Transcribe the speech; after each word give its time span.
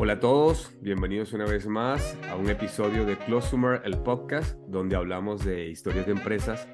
Hola 0.00 0.12
a 0.12 0.20
todos, 0.20 0.72
bienvenidos 0.80 1.32
una 1.32 1.44
vez 1.44 1.66
más 1.66 2.16
a 2.30 2.36
un 2.36 2.48
episodio 2.48 3.04
de 3.04 3.18
Closumer, 3.18 3.82
el 3.84 4.00
podcast, 4.00 4.56
donde 4.68 4.94
hablamos 4.94 5.44
de 5.44 5.66
historias 5.70 6.06
de 6.06 6.12
empresas 6.12 6.68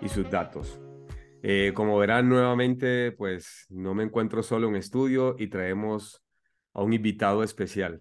y 0.00 0.08
sus 0.08 0.30
datos. 0.30 0.80
Eh, 1.42 1.72
como 1.74 1.98
verán 1.98 2.30
nuevamente, 2.30 3.12
pues 3.12 3.66
no 3.68 3.92
me 3.92 4.04
encuentro 4.04 4.42
solo 4.42 4.68
en 4.68 4.76
estudio 4.76 5.36
y 5.38 5.48
traemos 5.48 6.22
a 6.72 6.82
un 6.82 6.94
invitado 6.94 7.42
especial. 7.42 8.00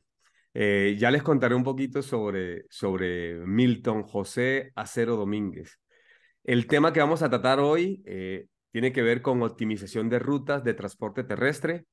Eh, 0.54 0.96
ya 0.98 1.12
les 1.12 1.22
contaré 1.22 1.54
un 1.54 1.66
poquito 1.66 2.02
sobre, 2.02 2.64
sobre 2.70 3.46
Milton 3.46 4.04
José 4.04 4.72
Acero 4.76 5.18
Domínguez. 5.18 5.82
El 6.46 6.66
tema 6.68 6.94
que 6.94 7.02
vamos 7.02 7.22
a 7.24 7.30
tratar 7.30 7.60
hoy 7.60 8.02
eh, 8.06 8.48
tiene 8.72 8.94
que 8.94 9.02
ver 9.02 9.22
con 9.22 9.44
optimización 9.44 10.08
de 10.08 10.20
rutas 10.20 10.64
de 10.64 10.74
transporte 10.74 11.26
terrestre 11.26 11.88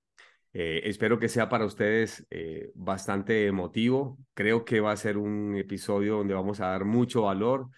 eh, 0.52 0.82
espero 0.84 1.18
que 1.18 1.28
sea 1.28 1.48
para 1.48 1.64
ustedes 1.64 2.26
eh, 2.30 2.70
bastante 2.74 3.46
emotivo. 3.46 4.18
Creo 4.34 4.64
que 4.64 4.80
va 4.80 4.92
a 4.92 4.96
ser 4.96 5.18
un 5.18 5.56
episodio 5.56 6.16
donde 6.16 6.34
vamos 6.34 6.60
a 6.60 6.68
dar 6.68 6.84
mucho 6.84 7.22
valor 7.22 7.68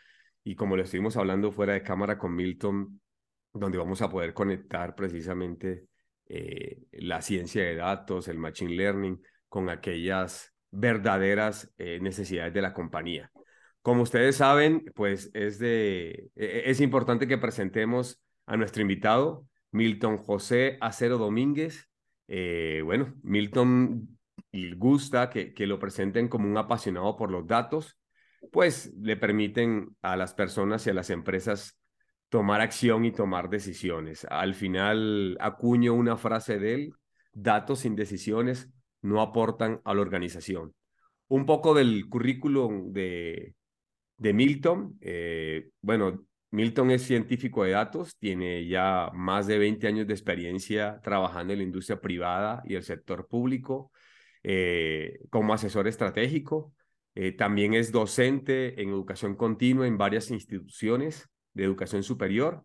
y 0.45 0.55
como 0.55 0.77
lo 0.77 0.83
estuvimos 0.83 1.17
hablando 1.17 1.53
fuera 1.53 1.75
de 1.75 1.83
cámara 1.83 2.17
con 2.19 2.35
Milton, 2.35 3.01
donde 3.53 3.79
vamos 3.79 4.03
a 4.03 4.09
poder 4.09 4.33
conectar 4.35 4.95
precisamente 4.95 5.87
eh, 6.27 6.83
la 6.93 7.23
ciencia 7.23 7.63
de 7.65 7.75
datos, 7.75 8.29
el 8.29 8.39
machine 8.39 8.75
learning, 8.75 9.21
con 9.49 9.69
aquellas 9.69 10.55
verdaderas 10.71 11.73
necesidades 11.79 12.55
de 12.55 12.63
la 12.63 12.73
compañía. 12.73 13.33
Como 13.83 14.03
ustedes 14.03 14.37
saben, 14.37 14.85
pues 14.95 15.31
es, 15.35 15.59
de, 15.59 16.31
e, 16.37 16.63
es 16.67 16.81
importante 16.81 17.27
que 17.27 17.39
presentemos 17.39 18.23
a 18.47 18.57
nuestro 18.57 18.83
invitado, 18.83 19.47
Milton 19.73 20.19
José 20.19 20.77
Acero 20.81 21.19
Domínguez. 21.19 21.90
Eh, 22.33 22.81
bueno, 22.85 23.13
Milton 23.25 24.17
gusta 24.77 25.31
que, 25.31 25.53
que 25.53 25.67
lo 25.67 25.81
presenten 25.81 26.29
como 26.29 26.49
un 26.49 26.57
apasionado 26.57 27.17
por 27.17 27.31
los 27.31 27.45
datos, 27.45 27.99
pues 28.53 28.93
le 29.01 29.17
permiten 29.17 29.97
a 30.01 30.17
las 30.17 30.33
personas 30.33 30.87
y 30.87 30.91
a 30.91 30.95
las 30.95 31.11
empresas 31.11 31.79
tomar 32.29 32.61
acción 32.61 33.05
y 33.05 33.11
tomar 33.11 33.51
decisiones. 33.51 34.25
Al 34.31 34.55
final 34.55 35.37
acuño 35.41 35.93
una 35.93 36.17
frase 36.17 36.61
de 36.61 36.75
él, 36.75 36.93
datos 37.33 37.81
sin 37.81 37.97
decisiones 37.97 38.71
no 39.03 39.21
aportan 39.21 39.81
a 39.85 39.93
la 39.93 40.01
organización. 40.01 40.73
Un 41.27 41.47
poco 41.47 41.75
del 41.75 42.09
currículum 42.09 42.93
de, 42.93 43.55
de 44.19 44.33
Milton, 44.33 44.99
eh, 45.01 45.71
bueno, 45.81 46.27
Milton 46.51 46.91
es 46.91 47.03
científico 47.03 47.65
de 47.65 47.73
datos, 47.73 48.17
tiene 48.19 48.67
ya 48.67 49.11
más 49.15 49.47
de 49.47 49.59
20 49.59 49.87
años 49.87 50.07
de 50.07 50.15
experiencia 50.15 51.01
trabajando 51.03 51.53
en 51.53 51.61
la 51.61 51.65
industria 51.65 52.01
privada 52.01 52.63
y 52.65 52.75
el 52.75 52.83
sector 52.83 53.29
público 53.29 53.93
eh, 54.43 55.21
como 55.31 55.55
asesor 55.55 55.87
estratégico. 55.87 56.75
Eh, 57.15 57.33
también 57.33 57.75
es 57.75 57.93
docente 57.93 58.81
en 58.83 58.89
educación 58.89 59.37
continua 59.37 59.87
en 59.87 59.99
varias 59.99 60.31
instituciones 60.31 61.29
de 61.55 61.65
educación 61.65 62.03
superior. 62.03 62.65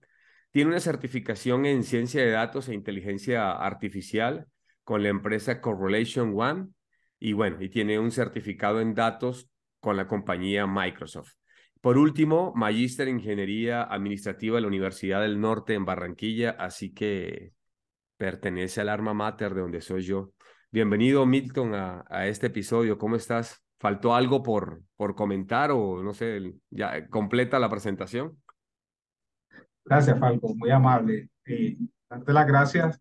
Tiene 0.52 0.72
una 0.72 0.80
certificación 0.80 1.66
en 1.66 1.84
ciencia 1.84 2.24
de 2.24 2.32
datos 2.32 2.70
e 2.70 2.74
inteligencia 2.74 3.52
artificial 3.52 4.48
con 4.84 5.04
la 5.04 5.10
empresa 5.10 5.62
Correlation 5.62 6.34
One 6.36 6.70
y 7.20 7.34
bueno, 7.34 7.62
y 7.62 7.70
tiene 7.70 8.00
un 8.00 8.12
certificado 8.12 8.82
en 8.82 8.94
datos 8.94 9.50
con 9.80 9.98
la 9.98 10.08
compañía 10.08 10.66
Microsoft. 10.66 11.34
Por 11.86 12.00
último, 12.00 12.52
magíster 12.56 13.08
en 13.08 13.20
Ingeniería 13.20 13.84
Administrativa 13.84 14.56
de 14.56 14.62
la 14.62 14.68
Universidad 14.70 15.22
del 15.22 15.40
Norte 15.40 15.76
en 15.76 15.86
Barranquilla, 15.86 16.56
así 16.58 16.96
que 16.96 17.54
pertenece 18.18 18.82
al 18.82 18.90
arma 18.90 19.14
mater 19.14 19.54
de 19.54 19.62
donde 19.62 19.82
soy 19.82 20.02
yo. 20.02 20.32
Bienvenido, 20.72 21.28
Milton, 21.28 21.76
a, 21.76 22.26
este 22.26 22.48
episodio. 22.48 22.98
¿Cómo 22.98 23.18
estás? 23.18 23.64
¿Faltó 23.78 24.16
algo 24.16 24.42
por, 24.42 24.82
por 24.96 25.14
comentar 25.14 25.70
o 25.70 26.02
no 26.02 26.12
sé, 26.16 26.56
ya 26.72 27.08
completa 27.08 27.60
la 27.60 27.70
presentación? 27.70 28.36
Gracias, 29.84 30.20
Falco, 30.20 30.56
muy 30.56 30.72
amable. 30.72 31.30
Eh, 31.46 31.78
darte 32.10 32.34
las 32.34 32.48
gracias 32.48 33.00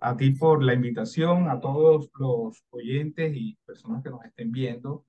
a 0.00 0.16
ti 0.16 0.32
por 0.32 0.64
la 0.64 0.74
invitación, 0.74 1.48
a 1.48 1.60
todos 1.60 2.10
los 2.18 2.64
oyentes 2.70 3.32
y 3.32 3.56
personas 3.64 4.02
que 4.02 4.10
nos 4.10 4.24
estén 4.24 4.50
viendo 4.50 5.06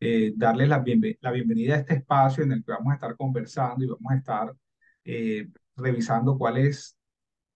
eh, 0.00 0.32
darles 0.36 0.68
la, 0.68 0.78
bienvenida 0.80 1.74
a 1.74 1.78
este 1.78 1.94
espacio 1.94 2.44
en 2.44 2.52
el 2.52 2.64
que 2.64 2.72
vamos 2.72 2.92
a 2.92 2.94
estar 2.94 3.16
conversando 3.16 3.84
y 3.84 3.88
vamos 3.88 4.12
a 4.12 4.16
estar 4.16 4.56
eh, 5.04 5.48
revisando 5.76 6.36
cuál 6.38 6.58
es 6.58 6.96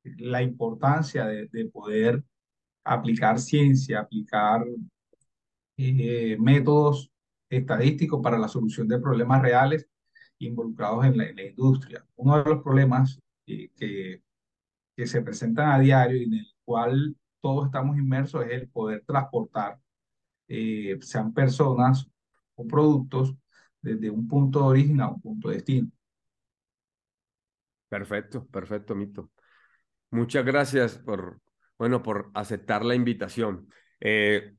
la 0.05 0.43
importancia 0.43 1.27
de, 1.27 1.67
poder 1.67 2.23
aplicar 2.85 3.39
ciencia, 3.39 4.01
aplicar 4.01 4.65
eh, 5.77 6.37
métodos 6.39 7.11
estadísticos 7.51 8.21
para 8.23 8.39
la 8.39 8.49
solución 8.49 8.89
de 8.89 8.99
problemas 8.99 9.43
reales 9.43 9.89
involucrados 10.39 11.05
en 11.07 11.19
la, 11.19 11.43
industria. 11.43 12.05
Uno 12.17 12.43
de 12.43 12.51
los 12.51 12.63
problemas 12.63 13.19
que, 13.45 13.71
que 14.97 15.07
se 15.07 15.23
presentan 15.23 15.71
a 15.71 15.79
diario 15.79 16.17
y 16.17 16.25
en 16.25 16.35
el 16.35 16.47
cual 16.65 17.17
todos 17.41 17.67
estamos 17.67 17.97
inmersos 17.99 18.45
es 18.47 18.53
el 18.53 18.69
poder 18.69 19.05
transportar, 19.07 19.79
sean 21.01 21.33
personas 21.35 22.09
o 22.59 22.67
productos 22.67 23.35
desde 23.81 24.11
un 24.11 24.27
punto 24.27 24.59
de 24.61 24.65
origen 24.67 25.01
a 25.01 25.09
un 25.09 25.21
punto 25.21 25.49
de 25.49 25.55
destino. 25.55 25.91
Perfecto, 27.89 28.47
perfecto, 28.47 28.95
Mito. 28.95 29.31
Muchas 30.11 30.45
gracias 30.45 30.99
por, 30.99 31.41
bueno, 31.79 32.03
por 32.03 32.31
aceptar 32.35 32.85
la 32.85 32.95
invitación. 32.95 33.69
Eh, 34.01 34.55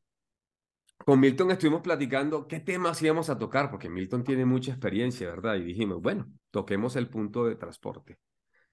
con 0.98 1.20
Milton 1.20 1.52
estuvimos 1.52 1.82
platicando 1.82 2.48
qué 2.48 2.60
temas 2.60 3.02
íbamos 3.02 3.30
a 3.30 3.38
tocar, 3.38 3.70
porque 3.70 3.90
Milton 3.90 4.24
tiene 4.24 4.46
mucha 4.46 4.72
experiencia, 4.72 5.30
¿verdad? 5.30 5.56
Y 5.56 5.64
dijimos, 5.64 6.02
bueno, 6.02 6.32
toquemos 6.52 6.96
el 6.96 7.10
punto 7.10 7.46
de 7.46 7.56
transporte. 7.56 8.18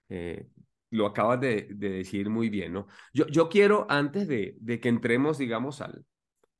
Eh, 0.08 0.48
lo 0.90 1.06
acabas 1.06 1.40
de, 1.40 1.68
de, 1.70 1.90
decir 1.90 2.30
muy 2.30 2.48
bien, 2.48 2.72
¿no? 2.72 2.86
Yo, 3.12 3.26
yo 3.26 3.48
quiero, 3.48 3.86
antes 3.88 4.28
de, 4.28 4.56
de 4.60 4.80
que 4.80 4.88
entremos, 4.88 5.38
digamos, 5.38 5.80
al, 5.80 6.04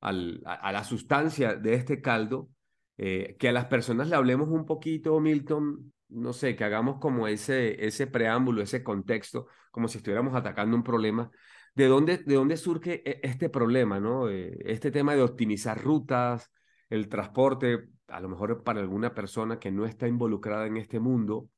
al, 0.01 0.41
a 0.45 0.71
la 0.71 0.83
sustancia 0.83 1.55
de 1.55 1.73
este 1.73 2.01
caldo, 2.01 2.49
eh, 2.97 3.35
que 3.39 3.49
a 3.49 3.51
las 3.51 3.65
personas 3.65 4.09
le 4.09 4.15
hablemos 4.15 4.49
un 4.49 4.65
poquito, 4.65 5.19
Milton, 5.19 5.93
no 6.09 6.33
sé, 6.33 6.55
que 6.55 6.63
hagamos 6.63 6.99
como 6.99 7.27
ese, 7.27 7.85
ese 7.85 8.07
preámbulo, 8.07 8.61
ese 8.61 8.83
contexto, 8.83 9.47
como 9.71 9.87
si 9.87 9.97
estuviéramos 9.97 10.35
atacando 10.35 10.75
un 10.75 10.83
problema. 10.83 11.29
¿De 11.75 11.85
dónde, 11.85 12.17
de 12.17 12.35
dónde 12.35 12.57
surge 12.57 13.03
e, 13.05 13.19
este 13.23 13.49
problema, 13.49 13.99
no? 13.99 14.29
Eh, 14.29 14.57
este 14.65 14.89
tema 14.91 15.15
de 15.15 15.21
optimizar 15.21 15.81
rutas, 15.81 16.51
el 16.89 17.07
transporte, 17.09 17.89
a 18.07 18.19
lo 18.19 18.29
mejor 18.29 18.63
para 18.63 18.79
alguna 18.79 19.13
persona 19.13 19.59
que 19.59 19.71
no 19.71 19.85
está 19.85 20.07
involucrada 20.07 20.65
en 20.65 20.77
este 20.77 20.99
mundo, 20.99 21.49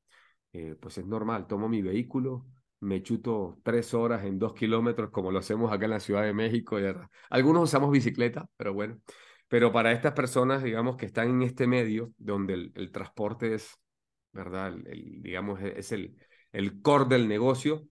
eh, 0.52 0.76
pues 0.80 0.98
es 0.98 1.06
normal, 1.06 1.48
tomo 1.48 1.70
mi 1.70 1.82
vehículo, 1.82 2.46
me 2.82 3.04
chuto 3.04 3.60
tres 3.64 3.94
horas 3.94 4.26
en 4.26 4.40
dos 4.40 4.54
kilómetros, 4.54 5.12
como 5.12 5.32
lo 5.32 5.40
hacemos 5.40 5.72
acá 5.72 5.86
en 5.86 5.92
la 5.92 6.00
Ciudad 6.00 6.24
de 6.24 6.34
México. 6.34 6.78
Algunos 7.30 7.64
usamos 7.64 7.92
bicicleta, 7.92 8.48
pero 8.58 8.74
bueno, 8.74 8.98
pero 9.50 9.72
para 9.74 9.92
estas 9.92 10.14
personas, 10.14 10.64
digamos, 10.64 10.96
que 10.96 11.08
están 11.08 11.30
en 11.30 11.42
este 11.42 11.68
medio, 11.68 12.14
donde 12.18 12.72
el, 12.74 12.92
transporte 12.92 13.56
es, 13.56 13.76
¿verdad? 14.32 14.74
El, 14.86 15.22
digamos, 15.22 15.60
e, 15.60 15.80
es 15.80 15.92
el, 15.92 16.16
el 16.52 16.82
core 16.82 17.06
del 17.10 17.28
negocio, 17.28 17.88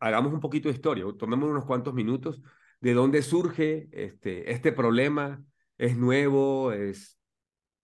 hagamos 0.00 0.32
un 0.32 0.40
poquito 0.40 0.68
de 0.68 0.74
historia, 0.74 1.04
tomemos 1.18 1.50
unos 1.50 1.64
cuantos 1.64 1.94
minutos 1.94 2.42
de 2.80 2.92
dónde 2.92 3.22
surge 3.22 3.88
este, 3.92 4.52
este 4.52 4.72
problema, 4.72 5.42
es 5.78 5.96
nuevo, 5.96 6.72
es 6.72 7.18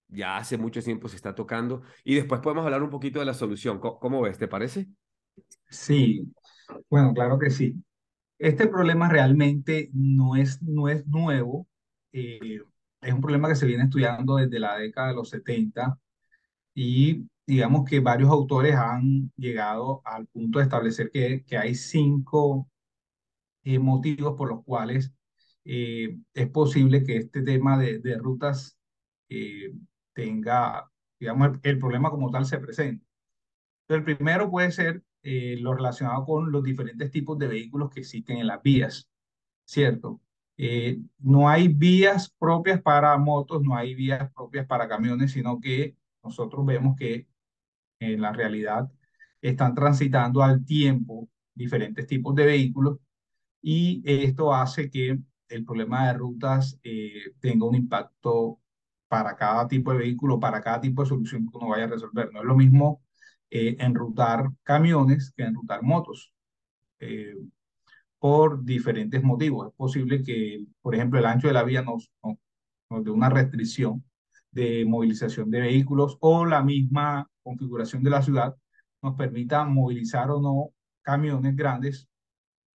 ya 0.09 0.37
hace 0.37 0.57
mucho 0.59 0.83
tiempo 0.83 1.09
se 1.09 1.17
está 1.17 1.35
tocando, 1.35 1.83
y 2.05 2.15
después 2.15 2.41
podemos 2.41 2.65
hablar 2.65 2.83
un 2.83 2.91
poquito 2.91 3.19
de 3.19 3.27
la 3.27 3.35
solución. 3.35 3.79
¿Cómo, 3.79 4.23
ves? 4.23 4.39
¿Te 4.39 4.49
parece? 4.49 4.89
Sí, 5.69 6.33
bueno, 6.91 7.15
claro 7.15 7.39
que 7.39 7.51
sí. 7.51 7.75
Este 8.39 8.67
problema 8.67 9.09
realmente 9.09 9.91
no 9.93 10.37
es, 10.37 10.63
no 10.63 10.89
es 10.89 11.07
nuevo, 11.07 11.68
eh, 12.13 12.61
es 13.01 13.13
un 13.13 13.21
problema 13.21 13.49
que 13.49 13.57
se 13.57 13.67
viene 13.67 13.85
estudiando 13.85 14.37
desde 14.37 14.59
la 14.59 14.77
década 14.79 15.09
de 15.09 15.15
los 15.15 15.31
70 15.31 15.99
y 16.75 17.27
digamos 17.47 17.89
que 17.89 18.01
varios 18.01 18.31
autores 18.31 18.75
han 18.77 19.33
llegado 19.37 20.03
al 20.05 20.27
punto 20.29 20.59
de 20.59 20.65
establecer 20.65 21.11
que, 21.11 21.45
hay 21.59 21.75
cinco 21.75 22.69
eh, 23.65 23.79
motivos 23.79 24.37
por 24.37 24.49
los 24.49 24.65
cuales 24.65 25.13
eh, 25.65 26.19
es 26.35 26.51
posible 26.51 27.05
que 27.05 27.19
este 27.19 27.43
tema 27.43 27.79
de, 27.79 28.01
rutas 28.19 28.79
tenga, 30.15 30.91
digamos, 31.21 31.59
el, 31.63 31.79
problema 31.79 32.11
como 32.11 32.31
tal 32.31 32.47
se 32.47 32.59
presente. 32.59 33.05
el 33.89 34.05
primero 34.05 34.51
puede 34.51 34.73
ser 34.73 35.03
lo 35.23 35.75
relacionado 35.75 36.25
con 36.25 36.51
los 36.53 36.63
diferentes 36.63 37.11
tipos 37.11 37.39
de 37.39 37.49
vehículos 37.49 37.91
que 37.91 38.01
existen 38.01 38.39
en 38.39 38.47
las 38.47 38.63
vías, 38.63 39.09
¿cierto? 39.67 40.21
Eh, 40.59 40.99
no 41.21 41.49
hay 41.49 41.69
vías 41.69 42.35
propias 42.39 42.83
para 42.83 43.17
motos, 43.19 43.63
no 43.63 43.77
hay 43.77 43.95
vías 43.95 44.31
propias 44.35 44.67
para 44.67 44.89
camiones, 44.89 45.33
sino 45.33 45.61
que 45.61 45.97
nosotros 46.23 46.67
vemos 46.67 46.97
que 46.97 47.29
en 48.01 48.21
la 48.21 48.33
realidad 48.33 48.91
están 49.41 49.75
transitando 49.75 50.43
al 50.43 50.65
tiempo 50.65 51.29
diferentes 51.55 52.07
tipos 52.07 52.35
de 52.35 52.47
vehículos 52.47 52.99
y 53.63 54.03
esto 54.05 54.55
hace 54.55 54.91
que 54.91 55.19
el 55.49 55.65
problema 55.65 56.09
de 56.09 56.15
rutas 56.15 56.79
eh, 56.83 57.33
tenga 57.41 57.67
un 57.67 57.77
impacto 57.77 58.61
para 59.09 59.37
cada 59.37 59.69
tipo 59.69 59.93
de 59.93 59.99
vehículo, 59.99 60.41
para 60.41 60.61
cada 60.63 60.81
tipo 60.81 61.03
de 61.03 61.09
solución 61.09 61.49
que 61.49 61.57
uno 61.57 61.69
vaya 61.69 61.85
a 61.85 61.89
resolver. 61.89 62.31
No 62.33 62.41
es 62.41 62.47
lo 62.47 62.57
mismo 62.57 63.03
eh, 63.51 63.77
enrutar 63.81 64.51
camiones 64.63 65.33
que 65.37 65.45
enrutar 65.45 65.83
motos, 65.83 66.33
por 68.19 68.65
diferentes 68.65 69.23
motivos. 69.23 69.69
Es 69.69 69.75
posible 69.75 70.23
que, 70.23 70.65
por 70.83 70.95
ejemplo, 70.95 71.19
el 71.19 71.27
ancho 71.27 71.49
de 71.49 71.55
la 71.55 71.65
vía 71.65 71.83
nos, 71.83 72.11
nos 72.91 73.05
dé 73.05 73.11
una 73.11 73.31
restricción 73.31 74.05
de 74.51 74.85
movilización 74.85 75.51
de 75.51 75.61
vehículos 75.61 76.17
o 76.21 76.45
la 76.45 76.63
misma 76.63 77.29
configuración 77.43 78.03
de 78.03 78.11
la 78.11 78.23
ciudad 78.23 78.57
nos 79.03 79.15
permita 79.15 79.65
movilizar 79.65 80.31
o 80.31 80.41
no 80.41 80.71
camiones 81.03 81.55
grandes 81.55 82.09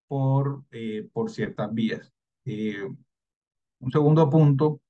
por, 0.08 0.64
eh, 0.72 1.08
por 1.12 1.30
ciertas 1.30 1.74
vías. 1.74 2.14
Eh, 2.46 2.88
un 3.80 3.92
segundo 3.92 4.30
punto 4.30 4.82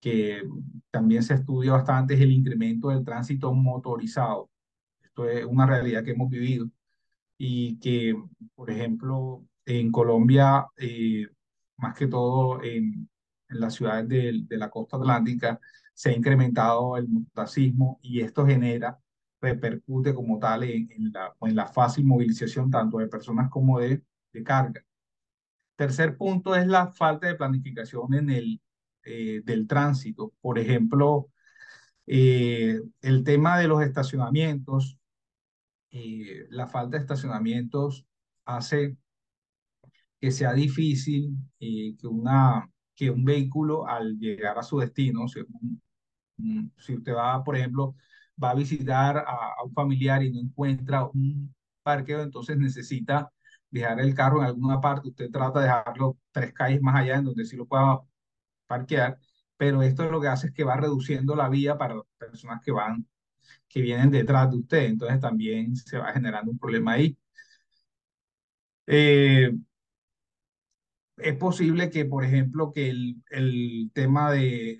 que 0.00 0.42
también 0.90 1.22
se 1.22 1.34
estudia 1.34 1.72
bastante 1.72 2.14
es 2.14 2.20
el 2.20 2.32
incremento 2.32 2.88
del 2.88 3.04
tránsito 3.04 3.52
motorizado. 3.52 4.50
Esto 5.02 5.28
es 5.28 5.44
una 5.44 5.66
realidad 5.66 6.04
que 6.04 6.12
hemos 6.12 6.28
vivido 6.28 6.68
y 7.38 7.78
que, 7.78 8.14
por 8.54 8.70
ejemplo, 8.70 9.44
en 9.64 9.92
Colombia, 9.92 10.66
eh, 10.76 11.26
más 11.76 11.94
que 11.96 12.06
todo 12.06 12.62
en, 12.62 13.08
en 13.48 13.60
las 13.60 13.74
ciudades 13.74 14.08
de, 14.08 14.56
la 14.56 14.70
costa 14.70 14.96
atlántica, 14.96 15.60
se 15.94 16.10
ha 16.10 16.16
incrementado 16.16 16.96
el 16.96 17.08
mototaxismo 17.08 17.98
y 18.02 18.20
esto 18.20 18.46
genera, 18.46 18.98
repercute 19.40 20.14
como 20.14 20.38
tal 20.38 20.64
en, 20.64 20.90
en, 20.92 21.12
la, 21.12 21.34
en 21.40 21.56
la 21.56 21.66
fácil 21.66 22.04
movilización 22.04 22.70
tanto 22.70 22.98
de 22.98 23.08
personas 23.08 23.50
como 23.50 23.78
de, 23.80 24.02
de 24.32 24.42
carga. 24.42 24.84
Tercer 25.76 26.16
punto 26.16 26.54
es 26.54 26.66
la 26.66 26.88
falta 26.88 27.26
de 27.26 27.34
planificación 27.34 28.14
en 28.14 28.30
el, 28.30 28.60
eh, 29.04 29.42
del 29.44 29.66
tránsito. 29.66 30.32
Por 30.40 30.58
ejemplo, 30.58 31.30
eh, 32.06 32.80
el 33.00 33.24
tema 33.24 33.58
de 33.58 33.68
los 33.68 33.82
estacionamientos, 33.82 34.98
la 36.50 36.68
falta 36.68 36.96
de 36.96 37.02
estacionamientos 37.02 38.06
hace 38.44 38.96
que 40.22 40.30
sea 40.30 40.52
difícil 40.54 41.36
que, 41.58 41.96
una, 42.04 42.70
que 42.94 43.10
un 43.10 43.24
vehículo 43.24 43.88
al 43.88 44.18
llegar 44.18 44.56
a 44.56 44.62
su 44.62 44.78
destino, 44.78 45.26
si, 45.26 45.40
si 46.78 46.94
usted 46.94 47.12
va, 47.14 47.42
por 47.42 47.56
ejemplo, 47.56 47.96
va 48.42 48.50
a 48.50 48.54
visitar 48.54 49.16
a, 49.18 49.22
a, 49.58 49.64
un 49.64 49.72
familiar 49.74 50.22
y 50.22 50.30
no 50.30 50.38
encuentra 50.40 51.06
un 51.06 51.52
parqueo, 51.82 52.22
entonces 52.22 52.56
necesita 52.56 53.32
dejar 53.70 54.00
el 54.00 54.14
carro 54.14 54.40
en 54.40 54.46
alguna 54.46 54.80
parte, 54.80 55.08
usted 55.08 55.28
trata 55.30 55.58
de 55.60 55.66
dejarlo 55.66 56.18
tres 56.30 56.52
calles 56.52 56.80
más 56.82 56.94
allá 56.96 57.16
en 57.16 57.24
donde 57.24 57.44
sí 57.44 57.56
lo 57.56 57.66
pueda 57.66 58.00
parquear, 58.66 59.18
pero 59.56 59.82
esto 59.82 60.08
lo 60.10 60.20
que 60.20 60.28
hace 60.28 60.48
es 60.48 60.52
que 60.54 60.64
va 60.64 60.76
reduciendo 60.76 61.34
la 61.36 61.48
vía 61.48 61.78
para 61.78 61.96
las 61.96 62.04
personas 62.18 62.60
que 62.64 62.72
van, 62.72 63.06
que 63.68 63.82
vienen 63.82 64.10
detrás 64.12 64.50
de 64.52 64.58
usted, 64.58 64.84
entonces 64.84 65.20
también 65.20 65.76
se 65.76 65.98
va 65.98 66.12
generando 66.12 66.52
un 66.52 66.58
problema 66.58 66.92
ahí. 66.92 67.16
Eh, 68.86 69.52
es 71.24 71.36
posible 71.36 71.90
que, 71.90 72.04
por 72.04 72.24
ejemplo, 72.24 72.72
que 72.72 72.90
el, 72.90 73.90
tema 73.94 74.32
de, 74.32 74.78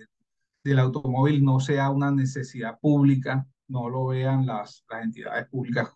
del 0.64 0.78
automóvil 0.78 1.44
no 1.44 1.60
sea 1.60 1.90
una 1.90 2.10
necesidad 2.10 2.78
pública, 2.80 3.46
no 3.68 3.88
lo 3.88 4.06
vean 4.06 4.46
las, 4.46 4.84
entidades 5.02 5.48
públicas, 5.48 5.90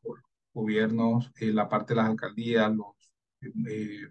gobiernos, 0.52 1.32
eh, 1.40 1.52
la 1.52 1.69
parte 1.69 1.94
de 1.94 1.96
las 1.96 2.10
alcaldías, 2.10 2.72
los 2.75 2.87
eh, 3.69 4.08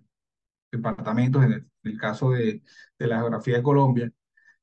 departamentos, 0.71 1.43
en 1.43 1.69
el, 1.83 1.97
caso 1.99 2.31
de, 2.31 2.61
la 2.99 3.19
geografía 3.19 3.57
de 3.57 3.63
Colombia, 3.63 4.11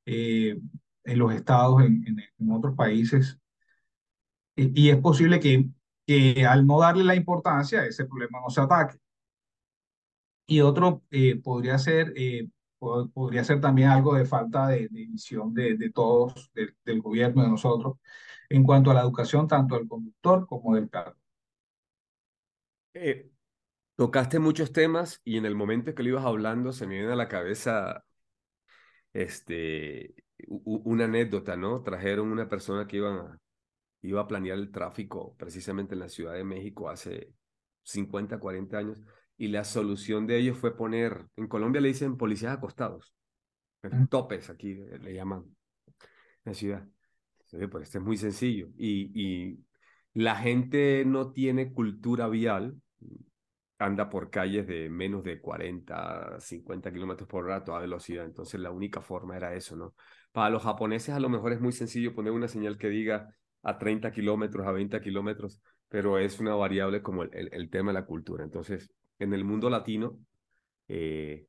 eh, 0.07 0.59
en 1.05 1.19
los 1.19 1.33
estados, 1.35 1.83
en, 1.83 2.05
en, 2.07 2.21
en 2.39 2.51
otros 2.53 2.75
países. 2.77 3.39
Y, 4.57 4.87
y, 4.87 4.91
es 4.91 4.99
posible 4.99 5.41
que, 5.41 5.69
que 6.07 6.47
al 6.47 6.67
no 6.67 6.81
darle 6.81 7.05
la 7.05 7.15
importancia, 7.15 7.85
ese 7.87 8.05
problema 8.07 8.41
no 8.41 8.51
se 8.51 8.61
ataque. 8.61 9.02
Y 10.53 10.61
otro 10.61 11.03
eh, 11.11 11.41
podría 11.43 11.79
ser, 11.79 12.13
eh, 12.15 12.47
podría 12.79 13.43
ser 13.43 13.59
también 13.59 13.89
algo 13.89 14.15
de 14.15 14.27
falta 14.27 14.69
de, 14.69 14.81
de 14.81 15.07
visión 15.07 15.55
de, 15.55 15.91
todos, 15.95 16.51
de, 16.53 16.75
del 16.85 17.01
gobierno, 17.01 17.43
de 17.43 17.49
nosotros, 17.49 17.97
en 18.51 18.63
cuanto 18.63 18.91
a 18.91 18.95
la 18.95 19.01
educación, 19.01 19.49
tanto 19.49 19.77
del 19.77 19.89
conductor 19.89 20.47
como 20.47 20.75
del 20.75 20.91
carro. 20.91 21.17
Eh, 22.93 23.31
tocaste 23.97 24.41
muchos 24.41 24.73
temas 24.73 25.23
y 25.25 25.39
en 25.39 25.47
el 25.47 25.55
momento 25.55 25.95
que 25.95 26.03
lo 26.03 26.11
ibas 26.11 26.27
hablando 26.27 26.75
se 26.75 26.87
me 26.87 26.97
viene 26.97 27.15
a 27.15 27.17
la 27.17 27.29
cabeza 27.29 28.05
este, 29.15 30.15
una 30.47 31.07
anécdota, 31.07 31.57
¿no? 31.57 31.83
Trajeron 31.83 32.31
una 32.31 32.47
persona 32.47 32.87
que 32.87 32.99
iba 32.99 34.21
a 34.21 34.29
planear 34.29 34.59
el 34.59 34.71
tráfico 34.71 35.35
precisamente 35.39 35.95
en 35.95 36.01
la 36.01 36.11
Ciudad 36.11 36.35
de 36.35 36.45
México 36.45 36.91
hace 36.91 37.33
50, 37.85 38.39
40 38.39 38.77
años 38.77 39.01
y 39.43 39.49
la 39.49 39.65
solución 39.65 40.25
de 40.29 40.39
ellos 40.39 40.56
fue 40.56 40.77
poner, 40.77 41.27
en 41.35 41.49
Colombia 41.49 41.81
le 41.81 41.89
dicen 41.89 42.17
policías 42.17 42.56
acostados, 42.56 43.12
topes 44.09 44.49
aquí 44.50 44.75
le 44.75 45.15
llaman 45.15 45.43
en 45.89 45.97
la 46.44 46.55
ciudad. 46.55 46.87
Pues 47.50 47.83
este 47.83 47.99
es 47.99 48.05
muy 48.05 48.17
sencillo 48.17 48.69
y, 48.77 49.11
y 49.21 49.59
la 50.15 50.37
gente 50.37 51.03
no 51.05 51.33
tiene 51.33 51.73
cultura 51.73 52.29
vial, 52.29 52.81
anda 53.81 54.09
por 54.09 54.31
calles 54.31 54.65
de 54.69 54.89
menos 54.89 55.25
de 55.25 55.41
40, 55.41 56.39
50 56.39 56.93
kilómetros 56.93 57.29
por 57.29 57.44
hora 57.44 57.56
a 57.56 57.65
toda 57.65 57.81
velocidad. 57.81 58.25
Entonces 58.25 58.61
la 58.61 58.71
única 58.71 59.00
forma 59.00 59.37
era 59.37 59.56
eso, 59.56 59.75
¿no? 59.75 59.97
Para 60.31 60.50
los 60.50 60.62
japoneses 60.62 61.17
a 61.17 61.21
lo 61.21 61.29
mejor 61.29 61.53
es 61.53 61.61
muy 61.61 61.73
sencillo 61.73 62.15
poner 62.15 62.33
una 62.33 62.47
señal 62.47 62.79
que 62.79 62.91
diga 62.91 63.35
a 63.65 63.77
30 63.77 64.12
kilómetros, 64.12 64.69
a 64.69 64.71
20 64.71 65.00
kilómetros, 65.00 65.61
pero 65.89 66.17
es 66.21 66.39
una 66.39 66.55
variable 66.55 67.03
como 67.03 67.25
el, 67.25 67.31
el, 67.35 67.49
el, 67.53 67.71
tema 67.71 67.91
de 67.91 67.94
la 67.99 68.06
cultura. 68.06 68.44
Entonces, 68.44 68.89
en 69.19 69.35
el 69.35 69.44
mundo 69.44 69.70
latino 69.70 70.19
eh, 70.88 71.47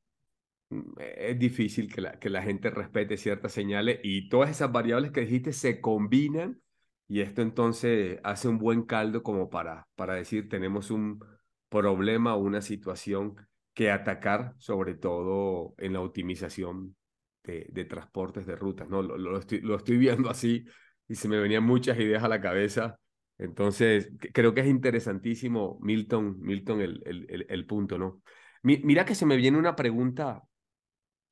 es 0.96 1.38
difícil 1.38 1.92
que 1.92 2.00
la, 2.00 2.18
que 2.18 2.30
la 2.30 2.42
gente 2.42 2.70
respete 2.70 3.16
ciertas 3.16 3.52
señales 3.52 4.00
y 4.02 4.28
todas 4.28 4.50
esas 4.50 4.72
variables 4.72 5.12
que 5.12 5.20
dijiste 5.22 5.52
se 5.52 5.80
combinan 5.80 6.60
y 7.06 7.20
esto 7.20 7.42
entonces 7.42 8.18
hace 8.24 8.48
un 8.48 8.58
buen 8.58 8.82
caldo 8.82 9.22
como 9.22 9.50
para, 9.50 9.86
para 9.94 10.14
decir 10.14 10.48
tenemos 10.48 10.90
un 10.90 11.22
problema 11.68 12.34
o 12.34 12.40
una 12.40 12.62
situación 12.62 13.36
que 13.74 13.90
atacar, 13.90 14.54
sobre 14.58 14.94
todo 14.94 15.74
en 15.78 15.92
la 15.92 16.00
optimización 16.00 16.96
de, 17.42 17.66
de 17.70 17.84
transportes 17.84 18.46
de 18.46 18.56
rutas. 18.56 18.88
¿no? 18.88 19.02
Lo, 19.02 19.18
lo, 19.18 19.38
estoy, 19.38 19.60
lo 19.60 19.76
estoy 19.76 19.98
viendo 19.98 20.30
así 20.30 20.64
y 21.08 21.16
se 21.16 21.28
me 21.28 21.38
venían 21.38 21.64
muchas 21.64 21.98
ideas 21.98 22.22
a 22.22 22.28
la 22.28 22.40
cabeza. 22.40 22.98
Entonces, 23.38 24.12
creo 24.32 24.54
que 24.54 24.60
es 24.60 24.66
interesantísimo, 24.68 25.78
Milton, 25.80 26.40
Milton 26.40 26.80
el, 26.80 27.02
el, 27.04 27.46
el 27.48 27.66
punto, 27.66 27.98
¿no? 27.98 28.22
Mi, 28.62 28.78
mira 28.78 29.04
que 29.04 29.14
se 29.14 29.26
me 29.26 29.36
viene 29.36 29.58
una 29.58 29.76
pregunta 29.76 30.42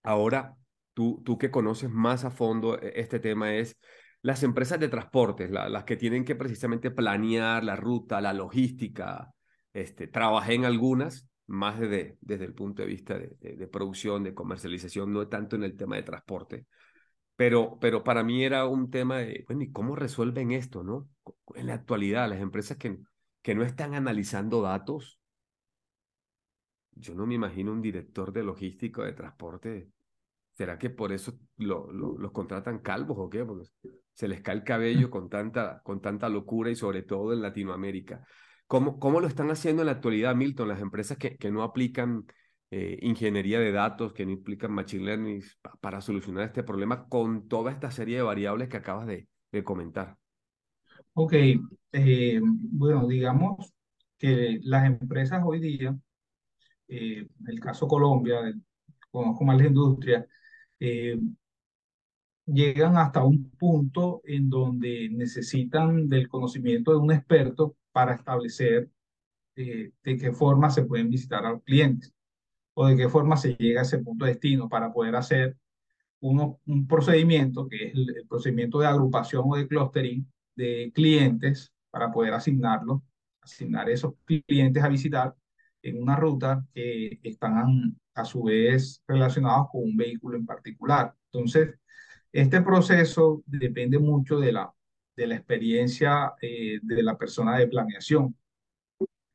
ahora, 0.02 0.56
tú, 0.94 1.23
tú 1.25 1.38
que 1.38 1.50
conoces 1.50 1.90
más 1.90 2.25
a 2.25 2.30
fondo 2.30 2.80
e, 2.80 3.00
este 3.00 3.21
tema, 3.21 3.54
es 3.54 3.78
las 4.21 4.42
empresas 4.42 4.78
de 4.78 4.88
transportes, 4.88 5.50
la, 5.50 5.68
las 5.68 5.85
que 5.85 5.97
tienen 5.97 6.25
que 6.25 6.37
precisamente 6.37 6.90
planear 6.90 7.64
la 7.64 7.76
ruta, 7.76 8.21
la 8.21 8.32
logística. 8.32 9.32
Este, 9.73 10.06
trabajé 10.06 10.54
en 10.54 10.64
algunas, 10.64 11.28
más 11.47 11.80
desde, 11.80 12.18
desde 12.21 12.44
el 12.44 12.54
punto 12.54 12.82
de 12.82 12.88
vista 12.88 13.18
de, 13.18 13.68
producción, 13.68 14.23
de 14.23 14.35
comercialización, 14.35 15.12
no 15.12 15.26
tanto 15.28 15.56
en 15.56 15.64
el 15.64 15.76
tema 15.76 15.97
de 15.97 16.02
transporte. 16.02 16.66
Pero, 17.42 17.76
pero 17.80 18.04
para 18.04 18.22
mí 18.22 18.44
era 18.44 18.66
un 18.66 18.88
tema 18.88 19.18
de, 19.18 19.44
bueno, 19.49 19.64
¿y 19.64 19.72
cómo 19.72 19.96
resuelven 19.96 20.52
esto, 20.52 20.84
no? 20.84 21.08
En 21.56 21.66
la 21.66 21.75
actualidad, 21.75 22.28
las 22.28 22.40
empresas 22.40 22.76
que, 22.76 22.99
que 23.42 23.56
no 23.56 23.64
están 23.64 23.94
analizando 23.94 24.62
datos, 24.62 25.18
yo 26.92 27.16
no 27.16 27.26
me 27.26 27.34
imagino 27.34 27.72
un 27.72 27.82
director 27.82 28.32
de 28.32 28.44
logística 28.44 29.02
de 29.02 29.12
transporte 29.14 29.90
¿Será 30.52 30.78
que 30.78 30.88
por 30.88 31.11
eso 31.11 31.37
lo, 31.56 31.90
lo, 31.90 32.16
los 32.16 32.30
contratan 32.30 32.78
calvos 32.78 33.16
o 33.18 33.28
qué? 33.28 33.44
Porque 33.44 33.66
se 34.12 34.28
les 34.28 34.40
cae 34.40 34.54
el 34.54 34.62
cabello 34.62 35.11
con 35.11 35.28
tanta, 35.28 35.80
con 35.82 36.00
tanta 36.00 36.28
locura 36.28 36.70
y 36.70 36.76
sobre 36.76 37.02
todo 37.02 37.32
en 37.32 37.42
Latinoamérica. 37.42 38.25
¿Cómo, 38.68 39.00
¿Cómo 39.00 39.18
lo 39.18 39.26
están 39.26 39.50
haciendo 39.50 39.82
en 39.82 39.87
la 39.87 39.92
actualidad, 39.92 40.37
Milton, 40.37 40.68
las 40.68 40.80
empresas 40.80 41.18
que, 41.18 41.37
que 41.38 41.50
no 41.50 41.64
aplican 41.64 42.25
eh, 42.73 42.99
ingeniería 43.02 43.61
de 43.61 43.71
datos, 43.71 44.14
que 44.14 44.25
no 44.25 44.33
implican 44.33 44.73
machine 44.73 45.05
learning 45.05 45.43
para 45.83 46.00
solucionar 46.00 46.45
este 46.47 46.62
problema 46.62 47.07
con 47.07 47.47
toda 47.47 47.71
esta 47.71 47.91
serie 47.91 48.17
de 48.17 48.23
variables 48.23 48.71
que 48.71 48.79
acabas 48.79 49.07
de, 49.07 49.29
de 49.52 49.62
comentar? 49.62 50.17
Ok, 51.12 51.35
eh, 51.93 52.41
bueno, 52.43 53.07
digamos 53.07 53.75
que 54.17 54.59
las 54.62 54.87
empresas 54.87 55.43
hoy 55.45 55.61
día, 55.61 55.95
eh, 56.88 57.29
el 57.47 57.61
caso 57.61 57.87
Colombia, 57.87 58.41
conozco 59.11 59.45
más 59.45 59.59
la 59.59 59.67
industria, 59.67 60.26
eh, 60.81 61.21
llegan 62.47 62.97
hasta 62.97 63.23
un 63.23 63.50
punto 63.50 64.23
en 64.25 64.49
donde 64.49 65.11
necesitan 65.11 66.09
del 66.09 66.26
conocimiento 66.26 66.93
de 66.93 66.97
un 66.97 67.12
experto 67.12 67.76
para 67.93 68.14
establecer 68.14 68.88
eh, 69.57 69.93
de 70.02 70.17
qué 70.17 70.33
forma 70.33 70.71
se 70.71 70.85
pueden 70.85 71.11
visitar 71.11 71.45
a 71.45 71.50
los 71.50 71.62
clientes. 71.62 72.14
O 72.75 72.87
de 72.87 72.97
qué 72.97 73.09
forma 73.09 73.37
se 73.37 73.55
llega 73.57 73.81
a 73.81 73.85
ese 73.85 73.99
punto 73.99 74.25
de 74.25 74.33
destino 74.33 74.69
para 74.69 74.93
poder 74.93 75.17
hacer 75.17 75.57
uno, 76.21 76.61
un 76.67 76.87
procedimiento 76.87 77.69
que 77.69 77.88
es 77.88 77.95
el, 77.95 78.26
procedimiento 78.29 78.79
de 78.81 78.87
agrupación 78.87 79.45
o 79.47 79.57
de 79.57 79.69
clustering 79.69 80.26
de 80.55 80.93
clientes 80.95 81.73
para 81.91 82.11
poder 82.12 82.35
asignarlos, 82.35 83.02
asignar 83.41 83.91
esos 83.91 84.14
clientes 84.47 84.83
a 84.83 84.88
visitar 84.88 85.35
en 85.83 86.00
una 86.02 86.17
ruta 86.17 86.64
que 86.75 87.19
están 87.23 87.97
a 88.14 88.25
su 88.25 88.45
vez 88.45 89.02
relacionados 89.07 89.69
con 89.71 89.83
un 89.83 89.97
vehículo 89.97 90.37
en 90.37 90.47
particular. 90.47 91.14
Entonces, 91.33 91.75
este 92.33 92.61
proceso 92.62 93.43
depende 93.47 93.99
mucho 93.99 94.38
de 94.38 94.52
la, 94.52 94.73
de 95.17 95.26
la 95.26 95.37
experiencia 95.37 96.35
eh, 96.41 96.79
de 96.83 97.02
la 97.02 97.17
persona 97.19 97.59
de 97.59 97.69
planeación. 97.69 98.37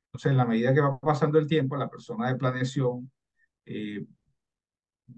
Entonces, 0.08 0.32
en 0.32 0.38
la 0.38 0.46
medida 0.46 0.74
que 0.74 0.82
va 0.82 1.00
pasando 1.00 1.38
el 1.40 1.48
tiempo, 1.48 1.78
la 1.78 1.90
persona 1.90 2.28
de 2.30 2.36
planeación 2.36 3.12
eh, 3.68 4.06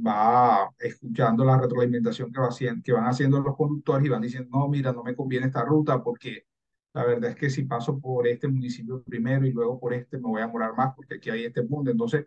va 0.06 0.70
escuchando 0.80 1.44
la 1.46 1.60
retroalimentación 1.60 2.32
que, 2.32 2.40
va 2.40 2.50
que 2.84 2.92
van 2.92 3.06
haciendo 3.06 3.40
los 3.42 3.56
conductores 3.56 4.06
y 4.06 4.10
van 4.10 4.22
diciendo, 4.22 4.50
no, 4.52 4.68
mira, 4.68 4.94
no 4.94 5.04
me 5.04 5.16
conviene 5.16 5.48
esta 5.48 5.64
ruta 5.64 6.04
porque 6.04 6.46
la 6.94 7.06
verdad 7.06 7.32
es 7.32 7.36
que 7.36 7.50
si 7.50 7.64
paso 7.66 8.00
por 8.00 8.28
este 8.28 8.48
municipio 8.48 9.04
primero 9.04 9.46
y 9.46 9.52
luego 9.52 9.80
por 9.80 9.94
este, 9.94 10.18
me 10.18 10.24
voy 10.30 10.42
a 10.42 10.48
demorar 10.48 10.76
más 10.76 10.96
porque 10.96 11.16
aquí 11.16 11.30
hay 11.30 11.46
este 11.46 11.64
punto. 11.64 11.92
Entonces, 11.92 12.26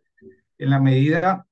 en 0.59 0.71
la 0.71 0.81
medida 0.81 1.47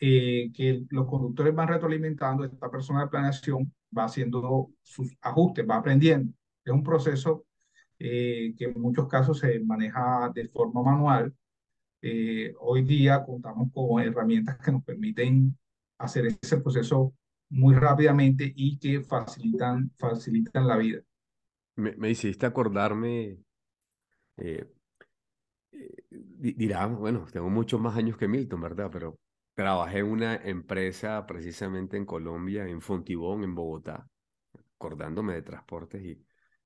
eh, 0.00 0.50
que 0.54 0.84
los 0.90 1.06
conductores 1.06 1.54
van 1.54 1.68
retroalimentando, 1.68 2.44
esta 2.44 2.70
persona 2.70 3.02
de 3.02 3.08
planeación 3.08 3.72
va 3.96 4.04
haciendo 4.04 4.70
sus 4.82 5.16
ajustes, 5.20 5.68
va 5.68 5.76
aprendiendo. 5.76 6.32
Es 6.64 6.72
un 6.72 6.82
proceso 6.82 7.46
eh, 7.98 8.54
que 8.56 8.64
en 8.66 8.80
muchos 8.80 9.06
casos 9.08 9.38
se 9.38 9.60
maneja 9.60 10.30
de 10.34 10.48
forma 10.48 10.82
manual. 10.82 11.34
Eh, 12.04 12.52
hoy 12.58 12.82
día 12.82 13.24
contamos 13.24 13.70
con 13.72 14.02
herramientas 14.02 14.58
que 14.58 14.72
nos 14.72 14.82
permiten 14.82 15.56
hacer 15.98 16.26
ese 16.26 16.60
proceso 16.60 17.14
muy 17.48 17.76
rápidamente 17.76 18.52
y 18.56 18.76
que 18.76 19.02
facilitan, 19.02 19.88
la 20.52 20.76
vida. 20.76 21.00
Me, 21.76 22.10
hiciste 22.10 22.44
acordarme, 22.44 23.38
eh, 24.36 24.66
dirá, 26.10 26.86
bueno, 26.86 27.24
tengo 27.30 27.48
muchos 27.48 27.80
más 27.80 27.96
años 27.96 28.16
que 28.16 28.26
Milton, 28.26 28.60
¿verdad? 28.60 28.90
Pero 28.92 29.20
trabajé 29.54 29.98
en 29.98 30.06
una 30.06 30.34
empresa 30.34 31.24
precisamente 31.24 31.96
en 31.96 32.04
Colombia, 32.04 32.66
en 32.66 32.80
Fontibón, 32.80 33.44
en 33.44 33.54
Bogotá, 33.54 34.08
acordándome 34.76 35.34
de 35.34 35.42
transportes 35.42 36.02
y 36.02 36.20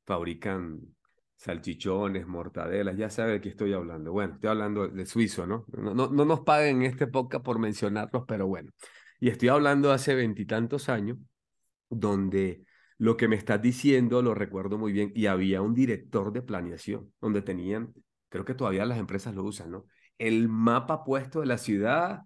fabrican 0.06 0.95
salchichones, 1.36 2.26
mortadelas, 2.26 2.96
ya 2.96 3.10
sabe 3.10 3.32
de 3.32 3.40
qué 3.40 3.50
estoy 3.50 3.72
hablando. 3.72 4.12
Bueno, 4.12 4.34
estoy 4.34 4.50
hablando 4.50 4.88
de 4.88 5.06
suizo, 5.06 5.46
¿no? 5.46 5.64
No, 5.68 5.94
no, 5.94 6.08
no 6.08 6.24
nos 6.24 6.40
paguen 6.40 6.82
en 6.82 6.90
esta 6.90 7.04
época 7.04 7.42
por 7.42 7.58
mencionarlos, 7.58 8.24
pero 8.26 8.46
bueno. 8.46 8.70
Y 9.20 9.28
estoy 9.28 9.48
hablando 9.48 9.92
hace 9.92 10.14
veintitantos 10.14 10.88
años, 10.88 11.18
donde 11.88 12.64
lo 12.98 13.16
que 13.16 13.28
me 13.28 13.36
estás 13.36 13.60
diciendo 13.60 14.22
lo 14.22 14.34
recuerdo 14.34 14.78
muy 14.78 14.92
bien, 14.92 15.12
y 15.14 15.26
había 15.26 15.62
un 15.62 15.74
director 15.74 16.32
de 16.32 16.42
planeación, 16.42 17.12
donde 17.20 17.42
tenían, 17.42 17.92
creo 18.28 18.44
que 18.44 18.54
todavía 18.54 18.86
las 18.86 18.98
empresas 18.98 19.34
lo 19.34 19.44
usan, 19.44 19.70
¿no? 19.70 19.84
El 20.18 20.48
mapa 20.48 21.04
puesto 21.04 21.40
de 21.40 21.46
la 21.46 21.58
ciudad 21.58 22.22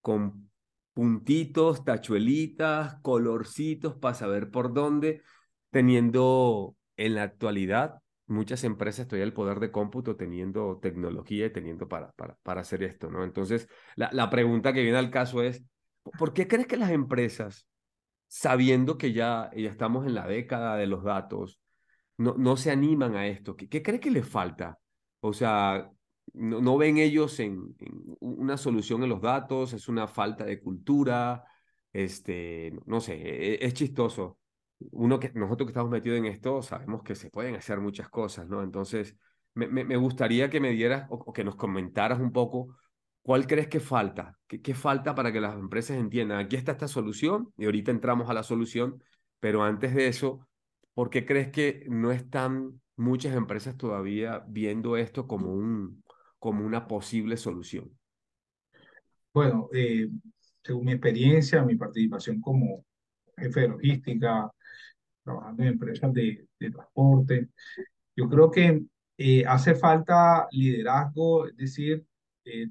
con 0.00 0.50
puntitos, 0.94 1.84
tachuelitas, 1.84 2.96
colorcitos 3.02 3.96
para 3.96 4.14
saber 4.14 4.50
por 4.50 4.72
dónde, 4.72 5.22
teniendo 5.70 6.76
en 6.96 7.14
la 7.14 7.22
actualidad 7.22 8.01
muchas 8.32 8.64
empresas 8.64 9.06
todavía 9.06 9.24
el 9.24 9.32
poder 9.32 9.60
de 9.60 9.70
cómputo 9.70 10.16
teniendo 10.16 10.78
tecnología 10.78 11.46
y 11.46 11.52
teniendo 11.52 11.88
para, 11.88 12.12
para, 12.12 12.36
para 12.42 12.62
hacer 12.62 12.82
esto, 12.82 13.10
¿no? 13.10 13.24
Entonces, 13.24 13.68
la, 13.96 14.10
la 14.12 14.30
pregunta 14.30 14.72
que 14.72 14.82
viene 14.82 14.98
al 14.98 15.10
caso 15.10 15.42
es, 15.42 15.64
¿por 16.18 16.32
qué 16.32 16.48
crees 16.48 16.66
que 16.66 16.76
las 16.76 16.90
empresas, 16.90 17.68
sabiendo 18.28 18.98
que 18.98 19.12
ya, 19.12 19.50
estamos 19.54 20.06
en 20.06 20.14
la 20.14 20.26
década 20.26 20.76
de 20.76 20.86
los 20.86 21.04
datos, 21.04 21.60
no, 22.18 22.34
no 22.36 22.56
se 22.56 22.70
animan 22.70 23.16
a 23.16 23.26
esto? 23.26 23.56
¿Qué, 23.56 23.82
crees 23.82 24.00
que 24.00 24.10
les 24.10 24.26
falta? 24.26 24.78
O 25.20 25.32
sea, 25.32 25.90
no, 26.34 26.60
no 26.60 26.76
ven 26.78 26.98
ellos 26.98 27.38
en, 27.40 27.76
una 28.20 28.56
solución 28.56 29.02
en 29.02 29.10
los 29.10 29.20
datos, 29.20 29.72
es 29.72 29.88
una 29.88 30.08
falta 30.08 30.44
de 30.44 30.60
cultura, 30.60 31.44
este, 31.92 32.72
no 32.86 33.00
sé, 33.00 33.54
es, 33.54 33.58
es 33.62 33.74
chistoso 33.74 34.38
uno 34.92 35.20
que 35.20 35.30
nosotros 35.34 35.66
que 35.66 35.70
estamos 35.72 35.90
metidos 35.90 36.18
en 36.18 36.26
esto 36.26 36.62
sabemos 36.62 37.02
que 37.02 37.14
se 37.14 37.30
pueden 37.30 37.54
hacer 37.54 37.80
muchas 37.80 38.08
cosas, 38.08 38.48
¿no? 38.48 38.62
Entonces, 38.62 39.16
me, 39.54 39.66
me, 39.68 39.96
gustaría 39.96 40.50
que 40.50 40.60
me 40.60 40.70
dieras 40.70 41.06
o, 41.10 41.32
que 41.32 41.44
nos 41.44 41.56
comentaras 41.56 42.20
un 42.20 42.32
poco 42.32 42.76
cuál 43.22 43.46
crees 43.46 43.68
que 43.68 43.80
falta, 43.80 44.38
¿Qué, 44.46 44.60
qué 44.60 44.74
falta 44.74 45.14
para 45.14 45.32
que 45.32 45.40
las 45.40 45.54
empresas 45.54 45.96
entiendan, 45.96 46.38
aquí 46.38 46.56
está 46.56 46.72
esta 46.72 46.88
solución 46.88 47.52
y 47.56 47.66
ahorita 47.66 47.90
entramos 47.90 48.30
a 48.30 48.34
la 48.34 48.42
solución, 48.42 49.02
pero 49.40 49.62
antes 49.62 49.94
de 49.94 50.08
eso, 50.08 50.48
¿por 50.94 51.10
qué 51.10 51.26
crees 51.26 51.50
que 51.50 51.86
no 51.88 52.12
están 52.12 52.80
muchas 52.96 53.34
empresas 53.34 53.76
todavía 53.76 54.44
viendo 54.48 54.96
esto 54.96 55.26
como, 55.26 55.52
un, 55.52 56.02
como 56.38 56.64
una 56.64 56.86
posible 56.86 57.36
solución? 57.36 57.90
Bueno, 59.32 59.68
eh, 59.72 60.08
según 60.62 60.86
mi 60.86 60.92
experiencia, 60.92 61.62
mi 61.62 61.76
participación 61.76 62.40
como 62.40 62.84
jefe 63.36 63.60
de 63.60 63.68
logística, 63.68 64.50
trabajando 65.24 65.62
en 65.62 65.68
empresas 65.70 66.12
de, 66.12 66.46
de 66.58 66.70
transporte. 66.70 67.48
Yo 68.16 68.28
creo 68.28 68.50
que 68.50 68.82
eh, 69.18 69.44
hace 69.46 69.74
falta 69.74 70.48
liderazgo, 70.50 71.46
es 71.46 71.56
decir, 71.56 72.04
eh, 72.44 72.68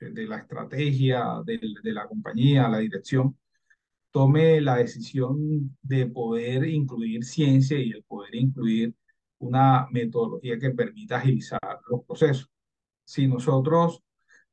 de 0.00 0.26
la 0.26 0.38
estrategia 0.38 1.42
de, 1.44 1.60
de, 1.82 1.92
la 1.92 2.06
compañía, 2.08 2.68
la 2.68 2.78
dirección, 2.78 3.38
tome 4.10 4.60
la 4.60 4.76
decisión 4.76 5.76
de 5.82 6.06
poder 6.06 6.66
incluir 6.68 7.24
ciencia 7.24 7.78
y 7.78 7.92
el 7.92 8.02
poder 8.04 8.34
incluir 8.34 8.94
una 9.38 9.86
metodología 9.90 10.58
que 10.58 10.70
permita 10.70 11.16
agilizar 11.18 11.60
los 11.88 12.04
procesos. 12.04 12.50
Si 13.04 13.26
nosotros 13.26 14.02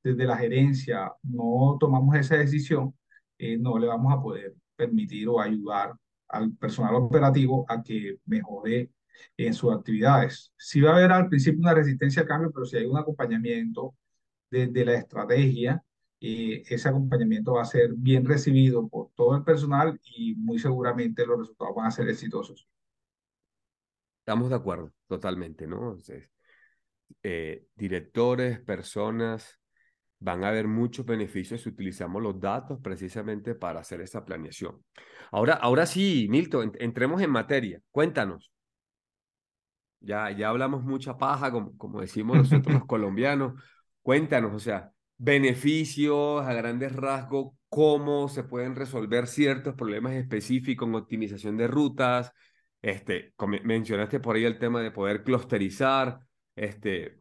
desde 0.03 0.25
la 0.25 0.37
gerencia 0.37 1.11
no 1.23 1.77
tomamos 1.79 2.15
esa 2.15 2.37
decisión, 2.37 2.95
eh, 3.37 3.57
no 3.57 3.77
le 3.79 3.87
vamos 3.87 4.13
a 4.13 4.21
poder 4.21 4.55
permitir 4.75 5.27
o 5.29 5.41
ayudar 5.41 5.93
al 6.29 6.55
personal 6.55 6.95
operativo 6.95 7.65
a 7.67 7.81
que 7.83 8.19
mejore 8.25 8.91
en 9.37 9.53
sus 9.53 9.73
actividades. 9.73 10.53
Sí 10.57 10.81
va 10.81 10.91
a 10.91 10.97
haber 10.97 11.11
al 11.11 11.27
principio 11.29 11.59
una 11.61 11.73
resistencia 11.73 12.21
al 12.21 12.27
cambio, 12.27 12.51
pero 12.51 12.65
si 12.65 12.77
hay 12.77 12.85
un 12.85 12.97
acompañamiento 12.97 13.95
desde 14.49 14.85
la 14.85 14.95
estrategia, 14.95 15.83
eh, 16.21 16.63
ese 16.67 16.89
acompañamiento 16.89 17.53
va 17.53 17.61
a 17.63 17.65
ser 17.65 17.93
bien 17.93 18.25
recibido 18.25 18.87
por 18.87 19.11
todo 19.15 19.35
el 19.35 19.43
personal 19.43 19.99
y 20.03 20.35
muy 20.35 20.59
seguramente 20.59 21.25
los 21.25 21.39
resultados 21.39 21.75
van 21.75 21.87
a 21.87 21.91
ser 21.91 22.09
exitosos. 22.09 22.67
Estamos 24.19 24.49
de 24.49 24.55
acuerdo, 24.55 24.93
totalmente, 25.07 25.65
¿no? 25.65 25.77
Entonces, 25.77 26.29
eh, 27.23 27.65
directores, 27.75 28.59
personas, 28.59 29.58
van 30.19 30.43
a 30.43 30.49
haber 30.49 30.67
muchos 30.67 31.05
beneficios 31.05 31.61
si 31.61 31.69
utilizamos 31.69 32.21
los 32.21 32.39
datos 32.39 32.79
precisamente 32.81 33.55
para 33.55 33.79
hacer 33.79 34.01
esa 34.01 34.25
planeación. 34.25 34.83
Ahora, 35.31 35.53
ahora 35.53 35.85
sí, 35.85 36.27
Milton, 36.29 36.73
entremos 36.79 37.21
en 37.21 37.31
materia. 37.31 37.81
Cuéntanos. 37.91 38.51
Ya, 40.01 40.31
ya 40.31 40.49
hablamos 40.49 40.83
mucha 40.83 41.17
paja, 41.17 41.51
como, 41.51 41.77
como 41.77 42.01
decimos 42.01 42.37
nosotros 42.37 42.73
los 42.73 42.85
colombianos. 42.87 43.61
Cuéntanos, 44.01 44.53
o 44.53 44.59
sea, 44.59 44.91
beneficios 45.17 46.45
a 46.45 46.53
grandes 46.53 46.95
rasgos, 46.95 47.53
cómo 47.67 48.29
se 48.29 48.43
pueden 48.43 48.75
resolver 48.75 49.27
ciertos 49.27 49.75
problemas 49.75 50.13
específicos 50.13 50.87
en 50.87 50.95
optimización 50.95 51.57
de 51.57 51.67
rutas. 51.67 52.31
Este, 52.81 53.33
mencionaste 53.63 54.19
por 54.19 54.35
ahí 54.35 54.45
el 54.45 54.57
tema 54.57 54.81
de 54.81 54.91
poder 54.91 55.23
clusterizar. 55.23 56.19
Este, 56.55 57.17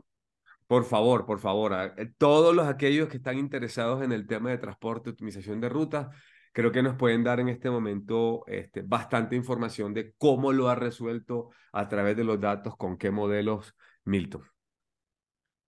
por 0.68 0.84
favor, 0.84 1.24
por 1.24 1.40
favor, 1.40 1.72
eh, 1.96 2.12
todos 2.18 2.54
los 2.54 2.68
aquellos 2.68 3.08
que 3.08 3.16
están 3.16 3.38
interesados 3.38 4.02
en 4.02 4.12
el 4.12 4.26
tema 4.26 4.50
de 4.50 4.58
transporte, 4.58 5.10
optimización 5.10 5.60
de 5.60 5.70
rutas, 5.70 6.14
creo 6.52 6.70
que 6.70 6.82
nos 6.82 6.94
pueden 6.94 7.24
dar 7.24 7.40
en 7.40 7.48
este 7.48 7.70
momento 7.70 8.44
este, 8.46 8.82
bastante 8.82 9.34
información 9.34 9.94
de 9.94 10.14
cómo 10.18 10.52
lo 10.52 10.68
ha 10.68 10.74
resuelto 10.74 11.50
a 11.72 11.88
través 11.88 12.16
de 12.18 12.24
los 12.24 12.38
datos, 12.38 12.76
con 12.76 12.98
qué 12.98 13.10
modelos, 13.10 13.74
Milton. 14.04 14.42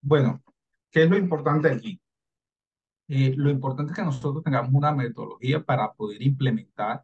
Bueno, 0.02 0.42
¿qué 0.90 1.04
es 1.04 1.10
lo 1.10 1.16
importante 1.16 1.70
aquí? 1.70 1.98
Eh, 3.08 3.34
lo 3.36 3.48
importante 3.50 3.92
es 3.92 3.96
que 3.96 4.04
nosotros 4.04 4.44
tengamos 4.44 4.70
una 4.72 4.92
metodología 4.92 5.64
para 5.64 5.92
poder 5.94 6.22
implementar 6.22 7.02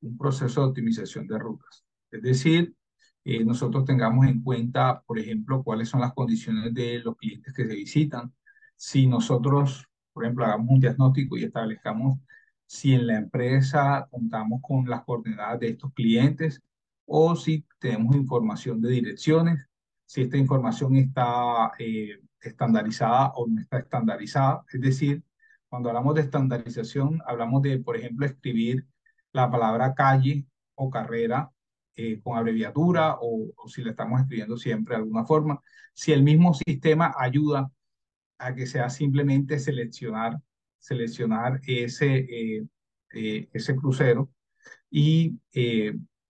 un 0.00 0.16
proceso 0.16 0.62
de 0.62 0.68
optimización 0.68 1.26
de 1.26 1.38
rutas. 1.38 1.84
Es 2.10 2.22
decir, 2.22 2.74
eh, 3.24 3.44
nosotros 3.44 3.84
tengamos 3.84 4.26
en 4.26 4.42
cuenta, 4.42 5.02
por 5.06 5.18
ejemplo, 5.18 5.62
cuáles 5.62 5.88
son 5.88 6.00
las 6.00 6.12
condiciones 6.14 6.72
de 6.74 7.00
los 7.00 7.16
clientes 7.16 7.54
que 7.54 7.66
se 7.66 7.74
visitan. 7.74 8.32
Si 8.76 9.06
nosotros, 9.06 9.86
por 10.12 10.24
ejemplo, 10.24 10.44
hagamos 10.44 10.68
un 10.70 10.80
diagnóstico 10.80 11.36
y 11.36 11.44
establezcamos 11.44 12.18
si 12.66 12.94
en 12.94 13.06
la 13.06 13.16
empresa 13.16 14.08
contamos 14.10 14.60
con 14.62 14.88
las 14.88 15.04
coordenadas 15.04 15.60
de 15.60 15.68
estos 15.70 15.92
clientes 15.94 16.62
o 17.06 17.36
si 17.36 17.66
tenemos 17.78 18.16
información 18.16 18.80
de 18.80 18.90
direcciones, 18.90 19.68
si 20.06 20.22
esta 20.22 20.36
información 20.36 20.96
está 20.96 21.72
eh, 21.78 22.20
estandarizada 22.40 23.32
o 23.36 23.46
no 23.46 23.60
está 23.60 23.78
estandarizada. 23.78 24.64
Es 24.72 24.80
decir, 24.80 25.22
Cuando 25.68 25.88
hablamos 25.88 26.14
de 26.14 26.20
estandarización, 26.22 27.20
hablamos 27.26 27.60
de, 27.62 27.78
por 27.80 27.96
ejemplo, 27.96 28.26
escribir 28.26 28.86
la 29.32 29.50
palabra 29.50 29.94
calle 29.94 30.46
o 30.76 30.88
carrera 30.90 31.50
eh, 31.96 32.20
con 32.22 32.36
abreviatura 32.36 33.18
o, 33.20 33.52
si 33.68 33.82
la 33.82 33.90
estamos 33.90 34.20
escribiendo 34.20 34.56
siempre 34.56 34.94
de 34.94 35.02
alguna 35.02 35.24
forma. 35.24 35.60
Si 35.92 36.12
el 36.12 36.22
mismo 36.22 36.54
sistema 36.54 37.14
ayuda 37.18 37.70
a 38.38 38.54
que 38.54 38.66
sea 38.66 38.90
simplemente 38.90 39.58
seleccionar, 39.58 40.40
seleccionar 40.78 41.60
ese, 41.66 42.16
eh, 42.16 42.66
eh, 43.14 43.48
ese 43.52 43.76
crucero 43.76 44.30
y 44.90 45.38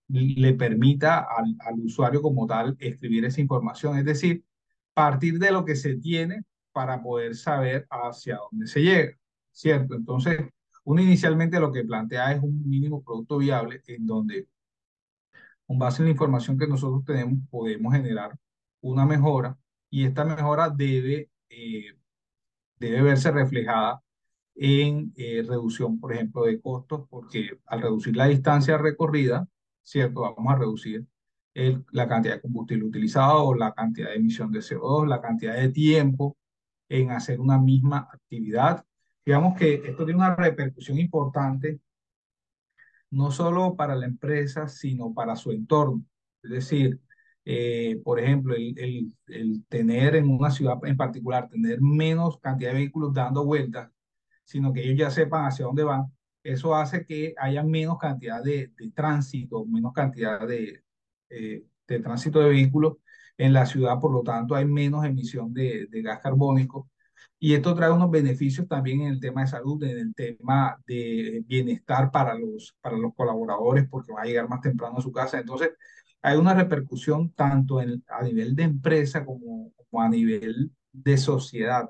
le 0.07 0.53
permita 0.53 1.19
al, 1.19 1.55
al 1.59 1.79
usuario 1.79 2.21
como 2.21 2.45
tal 2.47 2.75
escribir 2.79 3.25
esa 3.25 3.41
información. 3.41 3.97
Es 3.97 4.05
decir, 4.05 4.43
partir 4.95 5.37
de 5.39 5.51
lo 5.51 5.65
que 5.65 5.75
se 5.75 5.95
tiene 5.97 6.43
para 6.71 7.01
poder 7.01 7.35
saber 7.35 7.85
hacia 7.89 8.37
dónde 8.37 8.67
se 8.67 8.81
llega, 8.81 9.17
¿cierto? 9.51 9.95
Entonces, 9.95 10.39
uno 10.85 11.01
inicialmente 11.01 11.59
lo 11.59 11.71
que 11.71 11.83
plantea 11.83 12.31
es 12.31 12.41
un 12.41 12.67
mínimo 12.67 13.03
producto 13.03 13.37
viable 13.37 13.81
en 13.87 14.05
donde, 14.05 14.47
con 15.65 15.79
base 15.79 16.01
en 16.01 16.05
la 16.05 16.11
información 16.11 16.57
que 16.57 16.67
nosotros 16.67 17.03
tenemos, 17.05 17.39
podemos 17.49 17.93
generar 17.93 18.37
una 18.81 19.05
mejora 19.05 19.57
y 19.89 20.05
esta 20.05 20.25
mejora 20.25 20.69
debe, 20.69 21.29
eh, 21.49 21.93
debe 22.77 23.01
verse 23.01 23.31
reflejada 23.31 24.01
en 24.55 25.13
eh, 25.17 25.43
reducción, 25.47 25.99
por 25.99 26.13
ejemplo, 26.13 26.43
de 26.45 26.61
costos, 26.61 27.07
porque 27.09 27.59
al 27.65 27.81
reducir 27.81 28.15
la 28.15 28.27
distancia 28.27 28.77
recorrida, 28.77 29.47
¿cierto? 29.83 30.21
Vamos 30.21 30.53
a 30.53 30.57
reducir 30.57 31.05
la 31.91 32.07
cantidad 32.07 32.35
de 32.35 32.41
combustible 32.41 32.85
utilizado, 32.85 33.53
la 33.55 33.73
cantidad 33.73 34.09
de 34.09 34.15
emisión 34.15 34.51
de 34.51 34.59
CO2, 34.59 35.07
la 35.07 35.21
cantidad 35.21 35.55
de 35.55 35.69
tiempo 35.69 36.35
en 36.89 37.11
hacer 37.11 37.39
una 37.39 37.57
misma 37.57 38.09
actividad. 38.11 38.85
Digamos 39.25 39.57
que 39.57 39.75
esto 39.75 40.03
tiene 40.05 40.19
una 40.19 40.35
repercusión 40.35 40.99
importante, 40.99 41.79
no 43.15 43.31
solo 43.31 43.75
para 43.75 43.95
la 43.95 44.05
empresa, 44.05 44.67
sino 44.67 45.13
para 45.13 45.35
su 45.35 45.51
entorno. 45.51 46.03
Es 46.43 46.51
decir, 46.51 46.99
eh, 47.45 48.01
por 48.03 48.19
ejemplo, 48.19 48.55
el, 48.55 48.77
el, 48.77 49.13
el, 49.27 49.65
tener 49.67 50.15
en 50.15 50.29
una 50.29 50.51
ciudad 50.51 50.77
en 50.83 50.97
particular, 50.97 51.49
tener 51.49 51.81
menos 51.81 52.39
cantidad 52.39 52.71
de 52.71 52.77
vehículos 52.77 53.13
dando 53.13 53.45
vueltas, 53.45 53.91
sino 54.43 54.73
que 54.73 54.83
ellos 54.83 54.97
ya 54.97 55.11
sepan 55.11 55.45
hacia 55.45 55.65
dónde 55.65 55.83
van, 55.83 56.11
eso 56.45 56.75
hace 56.75 57.05
que 57.05 57.33
haya 57.39 57.63
menos 57.63 57.97
cantidad 57.97 58.43
de, 58.43 58.71
de 58.77 58.91
tránsito, 58.91 59.65
menos 59.65 59.93
cantidad 59.93 60.47
de, 60.47 60.83
eh, 61.29 61.65
de 61.87 61.99
tránsito 61.99 62.39
de 62.39 62.49
vehículos 62.49 62.97
en 63.37 63.53
la 63.53 63.65
ciudad, 63.65 63.99
por 63.99 64.11
lo 64.11 64.21
tanto 64.21 64.55
hay 64.55 64.65
menos 64.65 65.05
emisión 65.05 65.53
de, 65.53 65.87
de, 65.87 66.01
gas 66.03 66.19
carbónico. 66.19 66.89
Y 67.37 67.53
esto 67.53 67.75
trae 67.75 67.91
unos 67.91 68.09
beneficios 68.09 68.67
también 68.67 69.01
en 69.01 69.07
el 69.13 69.19
tema 69.19 69.41
de 69.41 69.47
salud, 69.47 69.83
en 69.83 69.97
el 69.97 70.15
tema 70.15 70.77
de 70.87 71.43
bienestar 71.45 72.09
para 72.09 72.33
los, 72.37 72.75
para 72.81 72.97
los 72.97 73.13
colaboradores, 73.13 73.87
porque 73.89 74.13
van 74.13 74.23
a 74.23 74.27
llegar 74.27 74.49
más 74.49 74.61
temprano 74.61 74.97
a 74.97 75.01
su 75.01 75.11
casa. 75.11 75.39
Entonces, 75.39 75.71
hay 76.21 76.37
una 76.37 76.53
repercusión 76.53 77.31
tanto 77.33 77.81
en, 77.81 78.03
a 78.07 78.23
nivel 78.23 78.55
de 78.55 78.63
empresa 78.63 79.25
como, 79.25 79.73
como 79.75 80.01
a 80.01 80.09
nivel 80.09 80.71
de 80.91 81.17
sociedad. 81.17 81.89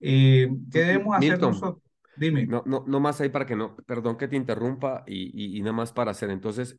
Eh, 0.00 0.48
¿Qué 0.70 0.80
debemos 0.80 1.16
hacer 1.16 1.40
nosotros? 1.40 1.82
Dime. 2.16 2.46
No, 2.46 2.62
no, 2.66 2.84
no 2.86 3.00
más 3.00 3.20
ahí 3.20 3.28
para 3.28 3.46
que 3.46 3.56
no, 3.56 3.76
perdón 3.86 4.16
que 4.16 4.28
te 4.28 4.36
interrumpa 4.36 5.04
y, 5.06 5.30
y, 5.32 5.58
y 5.58 5.60
nada 5.60 5.72
más 5.72 5.92
para 5.92 6.10
hacer. 6.10 6.30
Entonces, 6.30 6.76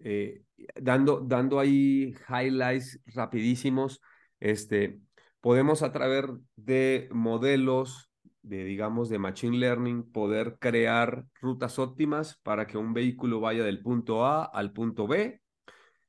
eh, 0.00 0.44
dando, 0.80 1.20
dando 1.20 1.58
ahí 1.58 2.14
highlights 2.28 3.00
rapidísimos, 3.06 4.00
este, 4.38 5.00
podemos 5.48 5.82
a 5.82 5.92
través 5.92 6.26
de 6.56 7.08
modelos 7.10 8.12
de, 8.42 8.64
digamos, 8.64 9.08
de 9.08 9.18
Machine 9.18 9.56
Learning, 9.56 10.12
poder 10.12 10.58
crear 10.60 11.24
rutas 11.40 11.78
óptimas 11.78 12.38
para 12.42 12.66
que 12.66 12.76
un 12.76 12.92
vehículo 12.92 13.40
vaya 13.40 13.64
del 13.64 13.80
punto 13.80 14.26
A 14.26 14.44
al 14.44 14.74
punto 14.74 15.06
B, 15.06 15.40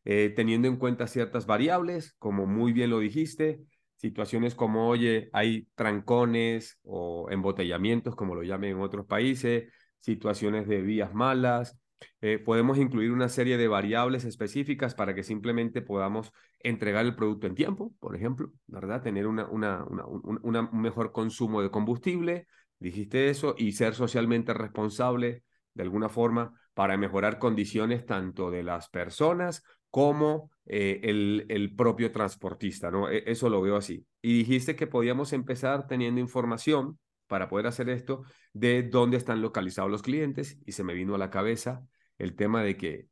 eh, 0.04 0.34
teniendo 0.36 0.67
en 0.67 0.75
cuenta 0.75 1.08
ciertas 1.08 1.45
variables, 1.45 2.17
como 2.19 2.47
muy 2.47 2.73
bien 2.73 2.89
lo 2.89 2.99
dijiste, 2.99 3.62
situaciones 3.95 4.56
como, 4.56 4.89
oye, 4.89 5.30
hay 5.32 5.69
trancones 5.73 6.78
o 6.84 7.30
embotellamientos, 7.32 8.17
como 8.17 8.36
lo 8.36 8.43
llamen 8.43 8.71
en 8.71 8.82
otros 8.82 9.06
países, 9.06 9.71
situaciones 10.02 10.67
de 10.67 10.82
vías 10.82 11.13
malas, 11.13 11.79
eh, 12.22 12.40
podemos 12.40 12.78
incluir 12.78 13.12
una 13.12 13.30
serie 13.30 13.58
de 13.58 13.68
variables 13.68 14.26
específicas 14.26 14.96
para 14.96 15.16
que 15.16 15.24
simplemente 15.24 15.82
podamos 15.82 16.32
entregar 16.60 17.06
el 17.06 17.16
producto 17.16 17.48
en 17.48 17.56
tiempo, 17.56 17.94
por 18.00 18.16
ejemplo, 18.16 18.52
¿verdad? 18.68 19.02
Tener 19.02 19.28
una, 19.28 19.48
una, 19.48 19.86
un 19.86 20.70
mejor 20.74 21.12
consumo 21.12 21.62
de 21.62 21.72
combustible, 21.72 22.48
dijiste 22.80 23.30
eso, 23.30 23.56
y 23.58 23.74
ser 23.74 23.96
socialmente 23.96 24.54
responsable 24.54 25.44
de 25.74 25.84
alguna 25.84 26.10
forma 26.10 26.54
para 26.74 26.98
mejorar 26.98 27.40
condiciones 27.40 28.06
tanto 28.06 28.52
de 28.52 28.64
las 28.64 28.90
personas 28.90 29.64
como 29.90 30.52
eh, 30.66 31.00
el, 31.04 31.46
el, 31.50 31.76
propio 31.76 32.12
transportista, 32.12 32.92
¿no? 32.92 33.10
E, 33.10 33.24
eso 33.26 33.50
lo 33.50 33.62
veo 33.62 33.76
así. 33.76 34.06
Y 34.22 34.38
dijiste 34.38 34.76
que 34.76 34.88
podíamos 34.88 35.34
empezar 35.34 35.88
teniendo 35.88 36.22
información 36.22 37.00
para 37.30 37.48
poder 37.48 37.68
hacer 37.68 37.89
esto 37.89 38.24
de 38.52 38.84
dónde 38.84 39.15
están 39.15 39.42
localizados 39.42 39.89
los 39.89 40.02
clientes 40.02 40.60
y 40.65 40.74
se 40.74 40.84
me 40.84 40.94
vino 40.94 41.15
a 41.15 41.18
la 41.18 41.30
cabeza 41.30 41.86
el 42.18 42.36
tema 42.36 42.63
de 42.63 42.76
que 42.76 43.08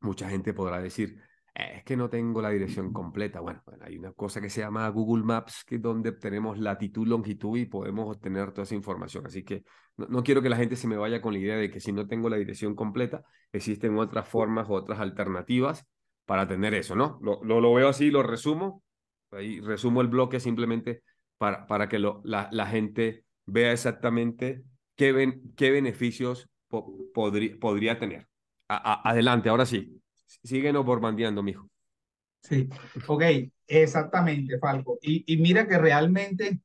mucha 0.00 0.28
gente 0.28 0.54
podrá 0.54 0.80
decir, 0.80 1.18
eh, 1.54 1.72
es 1.78 1.84
que 1.84 1.96
no 1.96 2.08
tengo 2.08 2.40
la 2.40 2.50
dirección 2.50 2.92
completa. 2.92 3.40
Bueno, 3.40 3.62
hay 3.80 3.98
una 3.98 4.12
cosa 4.12 4.40
que 4.40 4.50
se 4.50 4.60
llama 4.60 4.88
Google 4.88 5.24
Maps, 5.24 5.64
que 5.66 5.78
donde 5.78 6.12
tenemos 6.12 6.58
latitud, 6.58 7.06
longitud 7.06 7.58
y 7.58 7.66
podemos 7.66 8.14
obtener 8.14 8.52
toda 8.52 8.64
esa 8.64 8.74
información. 8.74 9.26
Así 9.26 9.42
que 9.42 9.64
no, 9.96 10.22
quiero 10.22 10.42
que 10.42 10.48
la 10.48 10.56
gente 10.56 10.76
se 10.76 10.86
me 10.86 10.96
vaya 10.96 11.20
con 11.20 11.32
la 11.32 11.40
idea 11.40 11.56
de 11.56 11.70
que 11.70 11.80
si 11.80 11.92
no 11.92 12.06
tengo 12.06 12.28
la 12.28 12.36
dirección 12.36 12.74
completa, 12.74 13.24
existen 13.52 13.98
otras 13.98 14.28
formas 14.28 14.68
o 14.68 14.74
otras 14.74 15.00
alternativas 15.00 15.86
para 16.24 16.46
tener 16.46 16.74
eso, 16.74 16.94
¿no? 16.94 17.18
Lo, 17.22 17.42
lo, 17.42 17.74
veo 17.74 17.88
así, 17.88 18.10
lo 18.10 18.22
resumo. 18.22 18.82
Ahí 19.32 19.60
resumo 19.60 20.00
el 20.00 20.08
bloque 20.08 20.40
simplemente 20.40 21.02
para, 21.38 21.66
para 21.66 21.88
que 21.88 21.98
lo, 21.98 22.20
la, 22.24 22.48
la 22.52 22.66
gente 22.66 23.24
vea 23.52 23.72
exactamente 23.72 24.62
qué, 24.96 25.40
qué 25.56 25.70
beneficios 25.70 26.48
podría 27.14 27.98
tener. 27.98 28.28
adelante, 28.68 29.48
ahora 29.48 29.66
sí. 29.66 30.00
Síguenos 30.44 30.84
borbandeando, 30.84 31.42
mijo. 31.42 31.68
Sí, 32.42 32.68
ok, 33.06 33.22
exactamente, 33.66 34.58
Falco. 34.58 34.98
Y, 35.02 35.24
y 35.32 35.36
mira 35.38 35.66
que 35.66 35.78
realmente, 35.78 36.60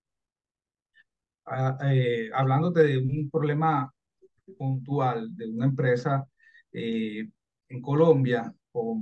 eh, 1.83 2.29
hablándote 2.33 2.83
de 2.83 2.97
un 2.97 3.29
problema 3.29 3.93
puntual 4.57 5.35
de 5.35 5.49
una 5.49 5.65
empresa 5.65 6.27
eh, 6.71 7.29
en 7.69 7.81
Colombia 7.81 8.53
con 8.71 9.01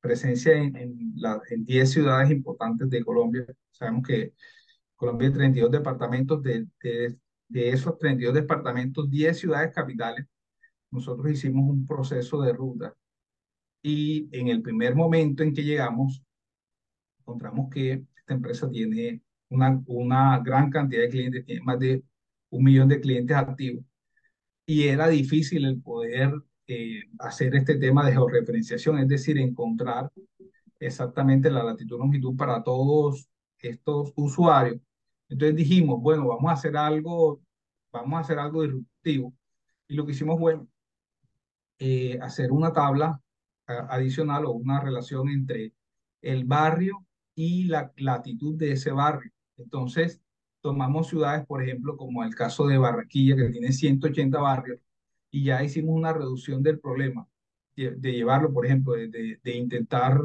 presencia 0.00 0.54
en, 0.54 0.76
en, 0.76 1.14
en 1.50 1.64
10 1.64 1.90
ciudades 1.90 2.30
importantes 2.30 2.88
de 2.90 3.04
Colombia, 3.04 3.46
sabemos 3.70 4.06
que 4.06 4.32
Colombia 5.00 5.28
hay 5.28 5.32
32 5.32 5.70
departamentos, 5.70 6.42
de, 6.42 6.66
de, 6.82 7.16
de, 7.48 7.70
esos 7.70 7.96
32 7.96 8.34
departamentos, 8.34 9.08
10 9.10 9.38
ciudades 9.38 9.74
capitales. 9.74 10.26
Nosotros 10.90 11.32
hicimos 11.32 11.70
un 11.70 11.86
proceso 11.86 12.42
de 12.42 12.52
ruta 12.52 12.94
y 13.82 14.28
en 14.30 14.48
el 14.48 14.60
primer 14.60 14.94
momento 14.94 15.42
en 15.42 15.54
que 15.54 15.64
llegamos, 15.64 16.22
encontramos 17.20 17.70
que 17.70 18.04
esta 18.14 18.34
empresa 18.34 18.70
tiene 18.70 19.22
una, 19.48 19.82
una 19.86 20.38
gran 20.40 20.68
cantidad 20.68 21.00
de 21.00 21.08
clientes, 21.08 21.46
tiene 21.46 21.62
más 21.62 21.78
de 21.78 22.04
un 22.50 22.64
millón 22.64 22.88
de 22.88 23.00
clientes 23.00 23.34
activos 23.34 23.82
y 24.66 24.86
era 24.86 25.08
difícil 25.08 25.64
el 25.64 25.80
poder 25.80 26.30
eh, 26.66 27.04
hacer 27.20 27.54
este 27.56 27.76
tema 27.76 28.04
de 28.04 28.12
georreferenciación, 28.12 28.98
es 28.98 29.08
decir, 29.08 29.38
encontrar 29.38 30.12
exactamente 30.78 31.50
la 31.50 31.64
latitud 31.64 31.98
longitud 31.98 32.36
para 32.36 32.62
todos 32.62 33.30
estos 33.62 34.12
usuarios 34.16 34.78
entonces 35.30 35.56
dijimos, 35.56 36.00
bueno, 36.02 36.26
vamos 36.28 36.50
a 36.50 36.54
hacer 36.54 36.76
algo, 36.76 37.40
vamos 37.92 38.18
a 38.18 38.20
hacer 38.20 38.38
algo 38.38 38.62
disruptivo. 38.62 39.32
Y 39.88 39.94
lo 39.94 40.04
que 40.04 40.12
hicimos 40.12 40.38
fue 40.38 40.60
eh, 41.78 42.18
hacer 42.20 42.52
una 42.52 42.72
tabla 42.72 43.20
adicional 43.66 44.44
o 44.46 44.52
una 44.52 44.80
relación 44.80 45.28
entre 45.28 45.72
el 46.22 46.44
barrio 46.44 47.06
y 47.34 47.64
la 47.64 47.92
latitud 47.96 48.56
de 48.56 48.72
ese 48.72 48.90
barrio. 48.90 49.30
Entonces, 49.56 50.20
tomamos 50.60 51.08
ciudades, 51.08 51.46
por 51.46 51.62
ejemplo, 51.62 51.96
como 51.96 52.24
el 52.24 52.34
caso 52.34 52.66
de 52.66 52.78
Barranquilla, 52.78 53.36
que 53.36 53.50
tiene 53.50 53.72
180 53.72 54.38
barrios, 54.40 54.80
y 55.30 55.44
ya 55.44 55.62
hicimos 55.62 55.94
una 55.94 56.12
reducción 56.12 56.62
del 56.62 56.80
problema, 56.80 57.28
de, 57.76 58.12
llevarlo, 58.12 58.52
por 58.52 58.66
ejemplo, 58.66 58.94
de, 58.94 59.38
intentar 59.44 60.20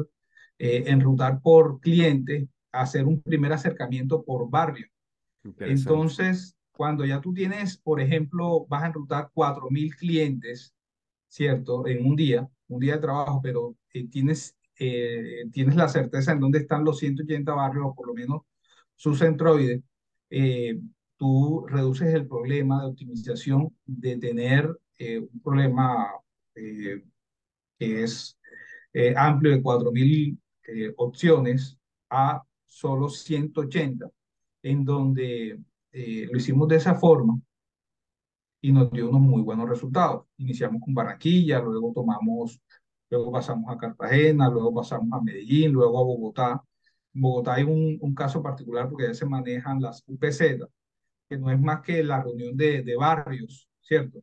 eh, 0.58 0.84
enrutar 0.88 1.40
por 1.40 1.80
cliente, 1.80 2.48
hacer 2.72 3.06
un 3.06 3.22
primer 3.22 3.52
acercamiento 3.52 4.24
por 4.24 4.50
barrio. 4.50 4.88
Entonces, 5.58 6.56
cuando 6.72 7.04
ya 7.04 7.20
tú 7.20 7.32
tienes, 7.32 7.78
por 7.78 8.00
ejemplo, 8.00 8.66
vas 8.68 8.82
a 8.82 8.86
enrutar 8.88 9.30
4.000 9.32 9.94
clientes, 9.96 10.74
¿cierto? 11.26 11.86
En 11.86 12.06
un 12.06 12.16
día, 12.16 12.48
un 12.68 12.80
día 12.80 12.94
de 12.94 13.00
trabajo, 13.00 13.40
pero 13.42 13.76
eh, 13.92 14.08
tienes, 14.08 14.56
eh, 14.78 15.44
tienes 15.52 15.74
la 15.76 15.88
certeza 15.88 16.32
en 16.32 16.40
dónde 16.40 16.58
están 16.58 16.84
los 16.84 16.98
180 16.98 17.54
barrios, 17.54 17.86
o 17.86 17.94
por 17.94 18.08
lo 18.08 18.14
menos 18.14 18.42
su 18.94 19.14
centroide, 19.14 19.82
eh, 20.30 20.78
tú 21.16 21.66
reduces 21.66 22.14
el 22.14 22.26
problema 22.26 22.82
de 22.82 22.88
optimización 22.88 23.74
de 23.84 24.18
tener 24.18 24.78
un 24.98 25.40
problema 25.44 26.10
que 26.54 27.02
es 27.78 28.38
amplio 29.14 29.52
de 29.52 29.62
4.000 29.62 30.38
opciones 30.96 31.78
a 32.08 32.42
solo 32.64 33.10
180, 33.10 34.10
en 34.70 34.84
donde 34.84 35.60
lo 35.92 36.36
hicimos 36.36 36.68
de 36.68 36.76
esa 36.76 36.94
forma 36.94 37.40
y 38.60 38.72
nos 38.72 38.90
dio 38.90 39.08
unos 39.08 39.20
muy 39.20 39.42
buenos 39.42 39.68
resultados. 39.68 40.26
Iniciamos 40.38 40.82
con 40.82 40.94
Barranquilla, 40.94 41.60
luego 41.60 41.92
tomamos, 41.94 42.60
luego 43.10 43.32
pasamos 43.32 43.70
a 43.70 43.78
Cartagena, 43.78 44.48
luego 44.50 44.74
pasamos 44.74 45.08
a 45.12 45.22
Medellín, 45.22 45.72
luego 45.72 45.98
a 45.98 46.02
Bogotá. 46.02 46.62
En 47.14 47.20
Bogotá 47.20 47.54
hay 47.54 47.64
un, 47.64 47.98
un 48.00 48.14
caso 48.14 48.42
particular 48.42 48.88
porque 48.90 49.06
ya 49.06 49.14
se 49.14 49.26
manejan 49.26 49.80
las 49.80 50.02
UPZ, 50.06 50.40
que 51.28 51.38
no 51.38 51.50
es 51.50 51.60
más 51.60 51.80
que 51.82 52.02
la 52.02 52.22
reunión 52.22 52.56
de, 52.56 52.82
de 52.82 52.96
barrios, 52.96 53.68
¿cierto? 53.80 54.20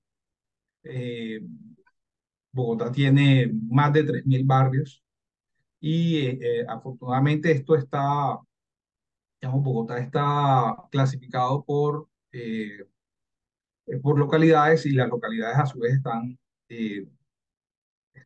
Eh, 0.84 1.40
Bogotá 2.52 2.92
tiene 2.92 3.52
más 3.70 3.94
de 3.94 4.04
3.000 4.04 4.46
barrios 4.46 5.04
y 5.80 6.18
eh, 6.18 6.40
eh, 6.42 6.66
afortunadamente 6.68 7.52
esto 7.52 7.76
está, 7.76 8.38
digamos, 9.44 9.62
Bogotá 9.62 10.00
está 10.00 10.74
clasificado 10.90 11.66
por, 11.66 12.08
por 14.02 14.18
localidades 14.18 14.86
y 14.86 14.94
las 14.94 15.10
localidades 15.10 15.58
a 15.58 15.66
su 15.66 15.80
vez 15.80 15.96
están 15.96 16.40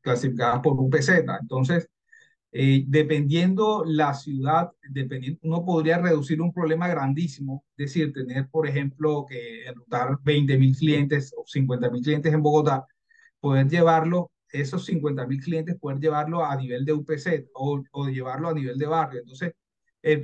clasificadas 0.04 0.60
por 0.62 0.80
UPZ. 0.80 1.10
Entonces, 1.42 1.90
eh, 2.52 2.84
dependiendo 2.88 3.84
la 3.84 4.14
ciudad, 4.14 4.72
dependiendo, 4.92 5.40
uno 5.42 5.66
podría 5.66 5.98
reducir 5.98 6.40
un 6.40 6.54
problema 6.54 6.88
grandísimo, 6.88 7.66
es 7.78 7.88
decir, 7.88 8.14
tener, 8.14 8.48
por 8.50 8.68
ejemplo, 8.68 9.26
que 9.28 9.66
enrutar 9.66 10.20
20 10.24 10.56
mil 10.60 10.78
clientes 10.78 11.34
o 11.36 11.46
50 11.48 11.90
mil 11.90 12.04
clientes 12.04 12.32
en 12.32 12.44
Bogotá, 12.44 12.86
poder 13.40 13.68
llevarlo, 13.68 14.30
esos 14.52 14.86
50 14.86 15.26
mil 15.26 15.42
clientes, 15.42 15.78
poder 15.80 16.00
llevarlo 16.00 16.46
a 16.46 16.56
nivel 16.56 16.86
de 16.86 16.94
UPC 16.94 17.50
o, 17.56 17.84
o 17.92 18.08
llevarlo 18.08 18.50
a 18.50 18.54
nivel 18.54 18.78
de 18.78 18.86
barrio. 18.86 19.22
Entonces, 19.22 19.54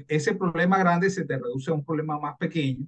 ese 0.07 0.35
problema 0.35 0.77
grande 0.77 1.09
se 1.09 1.25
te 1.25 1.37
reduce 1.37 1.71
a 1.71 1.73
un 1.73 1.83
problema 1.83 2.19
más 2.19 2.37
pequeño 2.37 2.87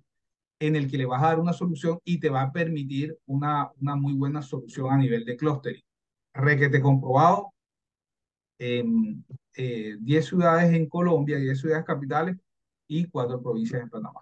en 0.59 0.75
el 0.75 0.89
que 0.89 0.97
le 0.97 1.05
vas 1.05 1.21
a 1.21 1.27
dar 1.27 1.39
una 1.39 1.53
solución 1.53 1.99
y 2.03 2.19
te 2.19 2.29
va 2.29 2.43
a 2.43 2.51
permitir 2.51 3.17
una, 3.25 3.69
una 3.81 3.95
muy 3.95 4.13
buena 4.13 4.41
solución 4.41 4.91
a 4.91 4.97
nivel 4.97 5.25
de 5.25 5.35
clustering. 5.35 5.83
Requete 6.33 6.81
comprobado, 6.81 7.53
en 8.57 9.25
eh, 9.55 9.95
10 9.99 10.25
ciudades 10.25 10.73
en 10.73 10.87
Colombia, 10.87 11.37
10 11.37 11.59
ciudades 11.59 11.85
capitales 11.85 12.37
y 12.87 13.05
4 13.09 13.41
provincias 13.41 13.81
en 13.81 13.89
Panamá. 13.89 14.21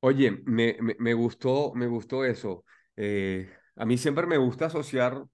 Oye, 0.00 0.42
me, 0.44 0.76
me, 0.98 1.14
gustó, 1.14 1.72
me 1.74 1.86
gustó 1.86 2.24
eso. 2.24 2.64
Eh, 2.96 3.48
a 3.76 3.84
mí 3.84 3.96
siempre 3.98 4.26
me 4.26 4.36
gusta 4.36 4.66
asociar 4.66 5.24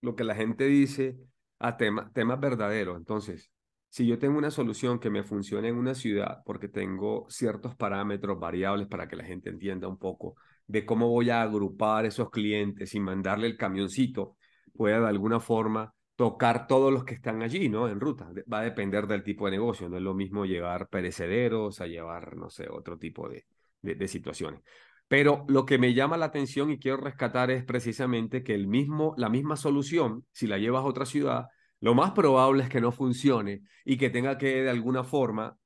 lo 0.00 0.14
que 0.14 0.24
la 0.24 0.34
gente 0.34 0.64
dice 0.64 1.18
a 1.58 1.76
temas 1.76 2.40
verdaderos. 2.40 2.96
Entonces, 2.96 3.51
si 3.92 4.06
yo 4.06 4.18
tengo 4.18 4.38
una 4.38 4.50
solución 4.50 4.98
que 4.98 5.10
me 5.10 5.22
funcione 5.22 5.68
en 5.68 5.76
una 5.76 5.94
ciudad 5.94 6.38
porque 6.46 6.66
tengo 6.66 7.26
ciertos 7.28 7.76
parámetros 7.76 8.40
variables 8.40 8.88
para 8.88 9.06
que 9.06 9.16
la 9.16 9.24
gente 9.24 9.50
entienda 9.50 9.86
un 9.86 9.98
poco 9.98 10.36
de 10.66 10.86
cómo 10.86 11.10
voy 11.10 11.28
a 11.28 11.42
agrupar 11.42 12.06
esos 12.06 12.30
clientes 12.30 12.94
y 12.94 13.00
mandarle 13.00 13.48
el 13.48 13.58
camioncito, 13.58 14.38
pueda 14.72 14.98
de 14.98 15.08
alguna 15.08 15.40
forma 15.40 15.92
tocar 16.16 16.66
todos 16.66 16.90
los 16.90 17.04
que 17.04 17.12
están 17.12 17.42
allí, 17.42 17.68
¿no? 17.68 17.86
En 17.86 18.00
ruta. 18.00 18.30
Va 18.50 18.60
a 18.60 18.64
depender 18.64 19.06
del 19.06 19.22
tipo 19.22 19.44
de 19.44 19.50
negocio. 19.50 19.90
No 19.90 19.98
es 19.98 20.02
lo 20.02 20.14
mismo 20.14 20.46
llevar 20.46 20.88
perecederos 20.88 21.82
a 21.82 21.86
llevar, 21.86 22.34
no 22.34 22.48
sé, 22.48 22.68
otro 22.70 22.96
tipo 22.96 23.28
de, 23.28 23.44
de, 23.82 24.08
situaciones. 24.08 24.62
Pero 25.06 25.44
lo 25.48 25.66
que 25.66 25.76
me 25.76 25.92
llama 25.92 26.16
la 26.16 26.24
atención 26.24 26.70
y 26.70 26.78
quiero 26.78 26.96
rescatar 26.96 27.50
es 27.50 27.62
precisamente 27.62 28.42
que 28.42 28.54
el 28.54 28.68
mismo, 28.68 29.12
la 29.18 29.28
misma 29.28 29.56
solución, 29.56 30.24
si 30.32 30.46
la 30.46 30.56
llevas 30.56 30.80
a 30.80 30.86
otra 30.86 31.04
ciudad, 31.04 31.48
lo 31.82 31.94
más 31.94 32.12
probable 32.12 32.62
es 32.62 32.70
que 32.70 32.80
no 32.80 32.92
funcione 32.92 33.62
y 33.84 33.98
que 33.98 34.08
tenga 34.08 34.38
que 34.38 34.62
de 34.62 34.70
alguna 34.70 35.04
forma 35.04 35.58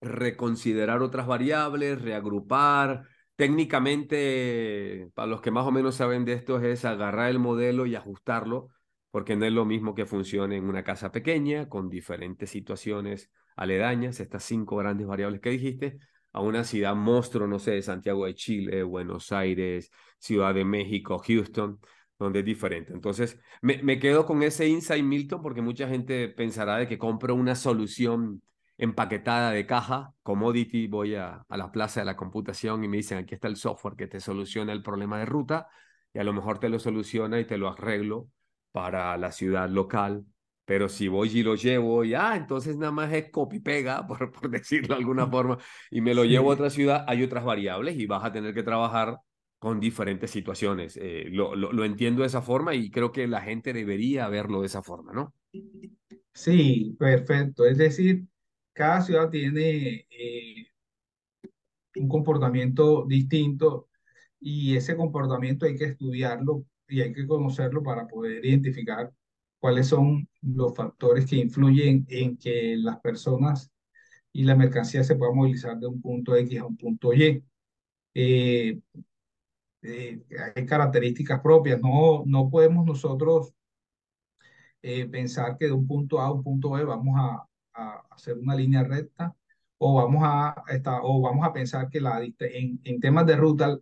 reconsiderar 0.00 1.02
otras 1.02 1.26
variables, 1.26 2.00
reagrupar. 2.00 3.06
Técnicamente, 3.36 5.10
para 5.14 5.26
los 5.26 5.40
que 5.42 5.50
más 5.50 5.66
o 5.66 5.72
menos 5.72 5.96
saben 5.96 6.24
de 6.24 6.34
esto, 6.34 6.60
es 6.60 6.84
agarrar 6.84 7.28
el 7.30 7.38
modelo 7.40 7.86
y 7.86 7.96
ajustarlo 7.96 8.70
porque 9.10 9.36
no 9.36 9.44
es 9.44 9.52
lo 9.52 9.64
mismo 9.64 9.94
que 9.94 10.06
funcione 10.06 10.56
en 10.56 10.64
una 10.64 10.84
casa 10.84 11.12
pequeña 11.12 11.68
con 11.68 11.90
diferentes 11.90 12.50
situaciones 12.50 13.30
aledañas, 13.56 14.20
estas 14.20 14.44
cinco 14.44 14.76
grandes 14.76 15.06
variables 15.06 15.40
que 15.40 15.50
dijiste, 15.50 15.98
a 16.32 16.40
una 16.40 16.64
ciudad 16.64 16.94
monstruo, 16.94 17.46
no 17.46 17.58
sé, 17.58 17.82
Santiago 17.82 18.26
de 18.26 18.34
Chile, 18.34 18.82
Buenos 18.84 19.32
Aires, 19.32 19.90
Ciudad 20.18 20.54
de 20.54 20.64
México, 20.64 21.18
Houston, 21.18 21.78
donde 22.22 22.40
es 22.40 22.44
diferente. 22.44 22.92
Entonces, 22.92 23.38
me, 23.60 23.82
me 23.82 23.98
quedo 23.98 24.26
con 24.26 24.42
ese 24.42 24.68
insight, 24.68 25.04
Milton, 25.04 25.42
porque 25.42 25.62
mucha 25.62 25.88
gente 25.88 26.28
pensará 26.28 26.76
de 26.78 26.88
que 26.88 26.98
compro 26.98 27.34
una 27.34 27.54
solución 27.54 28.42
empaquetada 28.78 29.50
de 29.52 29.66
caja, 29.66 30.12
commodity, 30.22 30.86
voy 30.86 31.14
a, 31.14 31.44
a 31.48 31.56
la 31.56 31.70
plaza 31.70 32.00
de 32.00 32.06
la 32.06 32.16
computación 32.16 32.82
y 32.84 32.88
me 32.88 32.96
dicen, 32.96 33.18
aquí 33.18 33.34
está 33.34 33.48
el 33.48 33.56
software 33.56 33.96
que 33.96 34.06
te 34.06 34.20
soluciona 34.20 34.72
el 34.72 34.82
problema 34.82 35.18
de 35.18 35.26
ruta, 35.26 35.68
y 36.12 36.18
a 36.18 36.24
lo 36.24 36.32
mejor 36.32 36.58
te 36.58 36.68
lo 36.68 36.78
soluciona 36.78 37.38
y 37.38 37.44
te 37.44 37.58
lo 37.58 37.68
arreglo 37.68 38.28
para 38.72 39.16
la 39.18 39.30
ciudad 39.32 39.68
local, 39.68 40.24
pero 40.64 40.88
si 40.88 41.08
voy 41.08 41.28
y 41.28 41.42
lo 41.42 41.54
llevo, 41.54 42.04
y 42.04 42.14
ah, 42.14 42.34
entonces 42.36 42.76
nada 42.76 42.92
más 42.92 43.12
es 43.12 43.30
copy 43.30 43.60
pega, 43.60 44.06
por, 44.06 44.32
por 44.32 44.50
decirlo 44.50 44.94
de 44.94 45.00
alguna 45.00 45.26
forma, 45.30 45.58
y 45.90 46.00
me 46.00 46.14
lo 46.14 46.24
llevo 46.24 46.50
a 46.50 46.54
otra 46.54 46.70
ciudad, 46.70 47.04
hay 47.06 47.22
otras 47.22 47.44
variables 47.44 47.96
y 47.98 48.06
vas 48.06 48.24
a 48.24 48.32
tener 48.32 48.54
que 48.54 48.62
trabajar 48.62 49.18
con 49.62 49.78
diferentes 49.78 50.28
situaciones. 50.32 50.98
Eh, 51.00 51.26
lo, 51.30 51.54
lo, 51.54 51.84
entiendo 51.84 52.22
de 52.22 52.26
esa 52.26 52.42
forma 52.42 52.74
y 52.74 52.90
creo 52.90 53.12
que 53.12 53.28
la 53.28 53.40
gente 53.40 53.72
debería 53.72 54.26
verlo 54.26 54.60
de 54.60 54.66
esa 54.66 54.82
forma, 54.82 55.12
¿no? 55.12 55.32
Sí, 56.34 56.96
perfecto. 56.98 57.64
Es 57.64 57.78
decir, 57.78 58.26
cada 58.72 59.00
ciudad 59.02 59.30
tiene 59.30 60.04
eh, 60.10 60.66
un 61.94 62.08
comportamiento 62.08 63.04
distinto 63.06 63.88
y 64.40 64.74
ese 64.74 64.96
comportamiento 64.96 65.64
hay 65.64 65.76
que 65.76 65.84
estudiarlo 65.84 66.64
y 66.88 67.00
hay 67.02 67.12
que 67.12 67.24
conocerlo 67.24 67.84
para 67.84 68.08
poder 68.08 68.44
identificar 68.44 69.12
cuáles 69.60 69.86
son 69.86 70.28
los 70.40 70.74
factores 70.74 71.24
que 71.24 71.36
influyen 71.36 72.04
en 72.08 72.36
que 72.36 72.74
las 72.78 72.98
personas 72.98 73.70
y 74.32 74.42
la 74.42 74.56
mercancía 74.56 75.04
se 75.04 75.14
puedan 75.14 75.36
movilizar 75.36 75.78
de 75.78 75.86
un 75.86 76.02
punto 76.02 76.34
X 76.34 76.58
a 76.58 76.66
un 76.66 76.76
punto 76.76 77.14
Y. 77.14 77.44
Eh, 78.12 78.80
eh, 79.82 80.22
hay 80.56 80.66
características 80.66 81.40
propias, 81.40 81.80
no, 81.80 82.24
no 82.26 82.50
podemos 82.50 82.84
nosotros 82.86 83.54
eh, 84.82 85.06
pensar 85.08 85.56
que 85.58 85.66
de 85.66 85.72
un 85.72 85.86
punto 85.86 86.20
A 86.20 86.26
a 86.26 86.32
un 86.32 86.42
punto 86.42 86.70
B 86.70 86.84
vamos 86.84 87.14
a, 87.18 87.48
a 87.74 88.02
hacer 88.10 88.38
una 88.38 88.54
línea 88.54 88.82
recta 88.84 89.34
o 89.78 89.94
vamos 89.94 90.22
a, 90.24 90.54
esta, 90.68 91.00
o 91.02 91.20
vamos 91.20 91.46
a 91.46 91.52
pensar 91.52 91.88
que 91.88 92.00
la, 92.00 92.22
en, 92.22 92.80
en 92.84 93.00
temas 93.00 93.26
de 93.26 93.36
ruta 93.36 93.78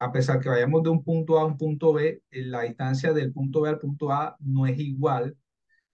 a 0.00 0.12
pesar 0.12 0.40
que 0.40 0.48
vayamos 0.48 0.82
de 0.82 0.90
un 0.90 1.04
punto 1.04 1.38
A 1.38 1.42
a 1.42 1.46
un 1.46 1.58
punto 1.58 1.92
B, 1.92 2.22
eh, 2.30 2.42
la 2.44 2.62
distancia 2.62 3.12
del 3.12 3.32
punto 3.32 3.62
B 3.62 3.70
al 3.70 3.78
punto 3.78 4.12
A 4.12 4.36
no 4.40 4.66
es 4.66 4.78
igual 4.78 5.36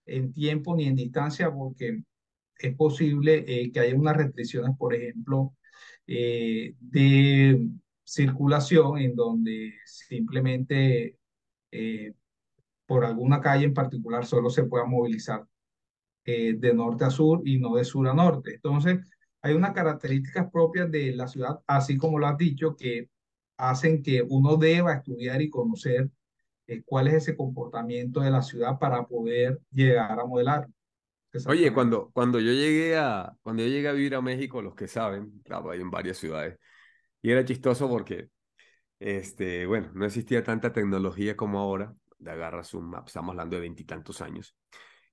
en 0.05 0.33
tiempo 0.33 0.75
ni 0.75 0.85
en 0.85 0.95
distancia 0.95 1.51
porque 1.53 2.03
es 2.59 2.75
posible 2.75 3.45
eh, 3.47 3.71
que 3.71 3.79
haya 3.79 3.95
unas 3.95 4.17
restricciones, 4.17 4.77
por 4.77 4.93
ejemplo, 4.95 5.55
eh, 6.07 6.75
de 6.79 7.69
circulación 8.05 8.99
en 8.99 9.15
donde 9.15 9.73
simplemente 9.85 11.17
por 12.85 13.03
alguna 13.03 13.41
calle 13.41 13.65
en 13.65 13.73
particular 13.73 14.25
solo 14.25 14.49
se 14.49 14.63
pueda 14.63 14.85
movilizar 14.85 15.45
de 16.23 16.73
norte 16.73 17.03
a 17.03 17.09
sur 17.09 17.41
y 17.45 17.59
no 17.59 17.75
de 17.75 17.83
sur 17.83 18.07
a 18.07 18.13
norte. 18.13 18.55
Entonces, 18.55 18.99
hay 19.41 19.53
unas 19.53 19.73
características 19.73 20.49
propias 20.51 20.89
de 20.89 21.15
la 21.15 21.27
ciudad, 21.27 21.59
así 21.67 21.97
como 21.97 22.17
lo 22.17 22.25
has 22.25 22.37
dicho, 22.37 22.75
que 22.75 23.09
hacen 23.57 24.01
que 24.01 24.23
uno 24.27 24.57
deba 24.57 24.93
estudiar 24.93 25.41
y 25.41 25.51
conocer 25.51 26.09
eh, 26.65 26.81
cuál 26.83 27.07
es 27.07 27.13
ese 27.15 27.37
comportamiento 27.37 28.21
de 28.21 28.31
la 28.31 28.41
ciudad 28.41 28.79
para 28.79 29.05
poder 29.05 29.59
llegar 29.71 30.19
a 30.19 30.25
modelar. 30.25 30.67
Oye, 31.47 31.71
cuando, 31.73 32.09
cuando, 32.11 32.39
yo 32.39 32.53
llegué 32.53 32.97
a, 32.97 33.35
cuando 33.43 33.61
yo 33.61 33.69
llegué 33.69 33.89
a 33.89 33.91
vivir 33.91 34.15
a 34.15 34.21
México, 34.21 34.63
los 34.63 34.73
que 34.73 34.87
saben, 34.87 35.41
claro, 35.43 35.69
hay 35.69 35.81
en 35.81 35.91
varias 35.91 36.17
ciudades, 36.17 36.57
y 37.25 37.31
era 37.31 37.43
chistoso 37.43 37.89
porque, 37.89 38.29
este, 38.99 39.65
bueno, 39.65 39.89
no 39.95 40.05
existía 40.05 40.43
tanta 40.43 40.71
tecnología 40.71 41.35
como 41.35 41.57
ahora, 41.57 41.95
de 42.19 42.29
agarras 42.29 42.75
un 42.75 42.87
map, 42.87 43.07
estamos 43.07 43.31
hablando 43.31 43.55
de 43.55 43.61
veintitantos 43.61 44.21
años, 44.21 44.55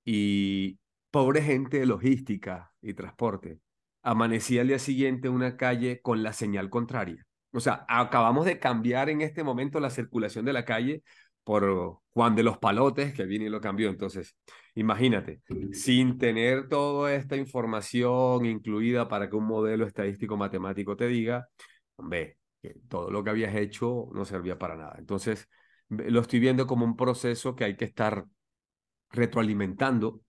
y 0.05 0.77
pobre 1.09 1.41
gente 1.41 1.79
de 1.79 1.87
logística 1.87 2.71
y 2.83 2.93
transporte, 2.93 3.57
amanecía 4.03 4.61
al 4.61 4.67
día 4.67 4.77
siguiente 4.77 5.27
una 5.27 5.57
calle 5.57 6.01
con 6.03 6.21
la 6.21 6.33
señal 6.33 6.69
contraria. 6.69 7.25
O 7.51 7.59
sea, 7.59 7.83
acabamos 7.89 8.45
de 8.45 8.59
cambiar 8.59 9.09
en 9.09 9.21
este 9.21 9.43
momento 9.43 9.79
la 9.79 9.89
circulación 9.89 10.45
de 10.45 10.53
la 10.53 10.65
calle 10.65 11.01
por 11.43 11.97
Juan 12.11 12.35
de 12.35 12.43
los 12.43 12.59
Palotes, 12.59 13.15
que 13.15 13.25
viene 13.25 13.45
y 13.45 13.49
lo 13.49 13.59
cambió. 13.59 13.89
Entonces, 13.89 14.37
imagínate, 14.75 15.41
sin 15.71 16.19
tener 16.19 16.69
toda 16.69 17.15
esta 17.15 17.37
información 17.37 18.45
incluida 18.45 19.07
para 19.07 19.31
que 19.31 19.35
un 19.35 19.47
modelo 19.47 19.87
estadístico 19.87 20.37
matemático 20.37 20.95
te 20.95 21.07
diga, 21.07 21.47
hombre, 21.95 22.39
que 22.61 22.75
todo 22.87 23.11
lo 23.11 23.23
que 23.23 23.29
habías 23.29 23.55
hecho 23.55 24.09
no 24.13 24.25
servía 24.25 24.57
para 24.57 24.75
nada. 24.75 24.95
Entonces, 24.97 25.49
lo 25.89 26.21
estoy 26.21 26.39
viendo 26.39 26.65
como 26.65 26.85
un 26.85 26.95
proceso 26.95 27.55
que 27.55 27.65
hay 27.65 27.75
que 27.75 27.85
estar 27.85 28.25
retroalimentando 29.11 30.21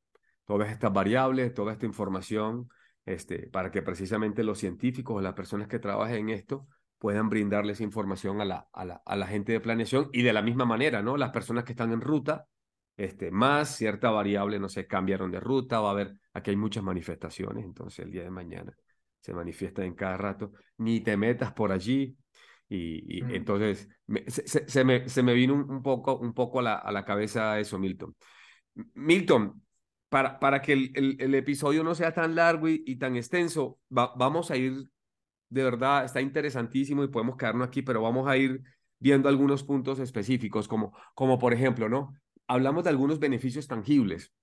todas 0.45 0.71
estas 0.71 0.93
variables, 0.93 1.55
toda 1.55 1.73
esta 1.73 1.87
información, 1.87 2.69
este, 3.07 3.49
para 3.49 3.71
que 3.71 3.83
precisamente 3.83 4.45
los 4.45 4.59
científicos 4.59 5.17
o 5.17 5.21
las 5.21 5.35
personas 5.35 5.69
que 5.69 5.79
trabajen 5.79 6.29
en 6.29 6.31
esto 6.31 6.67
puedan 6.99 7.29
brindarles 7.29 7.81
información 7.81 8.41
a 8.41 8.45
la, 8.45 8.69
a 8.73 8.85
la, 8.85 9.03
a 9.05 9.17
la 9.17 9.27
gente 9.27 9.53
de 9.53 9.61
planeación 9.61 10.09
y 10.13 10.23
de 10.23 10.33
la 10.33 10.43
misma 10.43 10.65
manera, 10.65 11.03
¿no? 11.03 11.17
Las 11.17 11.31
personas 11.31 11.65
que 11.65 11.73
están 11.73 11.93
en 11.93 12.01
ruta, 12.01 12.47
este, 12.97 13.31
más 13.31 13.77
cierta 13.77 14.11
variable, 14.11 14.59
no 14.59 14.69
sé, 14.69 14.87
cambiaron 14.87 15.31
de 15.31 15.41
ruta, 15.41 15.81
va 15.81 15.89
a 15.89 15.93
haber, 15.93 16.15
aquí 16.33 16.51
hay 16.51 16.57
muchas 16.57 16.83
manifestaciones, 16.83 17.65
entonces 17.65 18.05
el 18.05 18.11
día 18.11 18.23
de 18.23 18.31
mañana 18.31 18.75
se 19.25 19.33
manifiesta 19.33 19.83
en 19.83 19.95
cada 19.95 20.19
rato, 20.19 20.53
ni 20.77 21.01
te 21.01 21.17
metas 21.17 21.51
por 21.55 21.73
allí, 21.73 22.15
y, 22.69 23.23
mm. 23.23 23.31
entonces 23.31 23.89
se, 24.27 24.69
se, 24.69 24.85
me, 24.85 25.09
se 25.09 25.23
me 25.23 25.33
vino 25.33 25.55
un, 25.55 25.83
poco, 25.83 26.19
un 26.19 26.35
poco 26.35 26.61
a, 26.61 26.63
la, 26.63 26.75
a 26.75 26.93
la 26.93 27.07
cabeza 27.07 27.59
eso, 27.59 27.79
Milton. 27.79 28.15
Milton, 28.93 29.63
para, 30.11 30.39
para 30.39 30.61
que 30.61 30.75
el, 30.75 31.17
el, 31.19 31.35
episodio 31.35 31.83
no 31.83 31.95
sea 31.95 32.13
tan 32.13 32.35
largo 32.35 32.69
y, 32.69 32.83
y 32.87 32.97
tan 32.97 33.17
extenso, 33.17 33.79
vamos 33.89 34.51
a 34.51 34.59
ir, 34.59 34.75
de 35.49 35.65
verdad, 35.65 36.05
está 36.05 36.21
interesantísimo 36.21 37.03
y 37.03 37.09
podemos 37.09 37.39
quedarnos 37.39 37.67
aquí, 37.67 37.81
pero 37.81 38.03
vamos 38.03 38.29
a 38.29 38.37
ir 38.37 38.63
viendo 38.99 39.31
algunos 39.31 39.65
puntos 39.65 40.01
específicos, 40.01 40.69
como, 40.69 40.95
como 41.15 41.39
por 41.39 41.55
ejemplo, 41.55 41.89
¿no? 41.89 42.13
Hablamos 42.47 42.85
de 42.85 42.91
algunos 42.91 43.19
beneficios 43.21 43.69
tangibles 43.69 44.35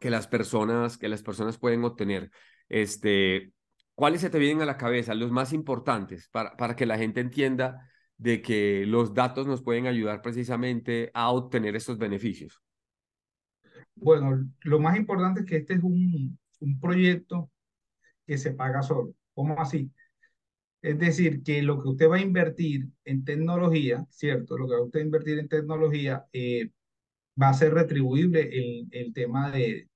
que 0.00 0.08
las 0.08 0.28
personas, 0.28 0.96
que 0.96 1.10
las 1.10 1.22
personas 1.22 1.58
pueden 1.58 1.84
obtener. 1.84 2.30
Este, 2.70 3.52
¿Cuáles 3.98 4.20
se 4.20 4.30
te 4.30 4.38
vienen 4.38 4.62
a 4.62 4.64
la 4.64 4.76
cabeza, 4.76 5.12
los 5.12 5.32
más 5.32 5.52
importantes, 5.52 6.28
para, 6.28 6.56
para 6.56 6.76
que 6.76 6.86
la 6.86 6.96
gente 6.96 7.20
entienda 7.20 7.90
de 8.16 8.40
que 8.40 8.86
los 8.86 9.12
datos 9.12 9.48
nos 9.48 9.60
pueden 9.60 9.88
ayudar 9.88 10.22
precisamente 10.22 11.10
a 11.14 11.32
obtener 11.32 11.74
estos 11.74 11.98
beneficios? 11.98 12.62
Bueno, 13.96 14.48
lo 14.62 14.78
más 14.78 14.96
importante 14.96 15.40
es 15.40 15.46
que 15.46 15.56
este 15.56 15.74
es 15.74 15.82
un, 15.82 16.38
un 16.60 16.78
proyecto 16.78 17.50
que 18.24 18.38
se 18.38 18.52
paga 18.52 18.82
solo. 18.82 19.14
¿Cómo 19.34 19.60
así? 19.60 19.90
Es 20.80 20.96
decir, 20.96 21.42
que 21.42 21.60
lo 21.62 21.82
que 21.82 21.88
usted 21.88 22.08
va 22.08 22.18
a 22.18 22.20
invertir 22.20 22.86
en 23.04 23.24
tecnología, 23.24 24.06
¿cierto? 24.10 24.56
Lo 24.56 24.68
que 24.68 24.74
va 24.74 24.78
a 24.78 24.84
usted 24.84 25.00
invertir 25.00 25.40
en 25.40 25.48
tecnología 25.48 26.24
eh, 26.32 26.70
va 27.42 27.48
a 27.48 27.54
ser 27.54 27.74
retribuible 27.74 28.42
el, 28.42 28.86
el 28.92 29.12
tema 29.12 29.50
de, 29.50 29.88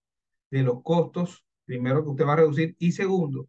de 0.50 0.62
los 0.64 0.82
costos, 0.82 1.44
primero 1.64 2.02
que 2.02 2.10
usted 2.10 2.26
va 2.26 2.32
a 2.32 2.36
reducir, 2.42 2.74
y 2.80 2.90
segundo, 2.90 3.46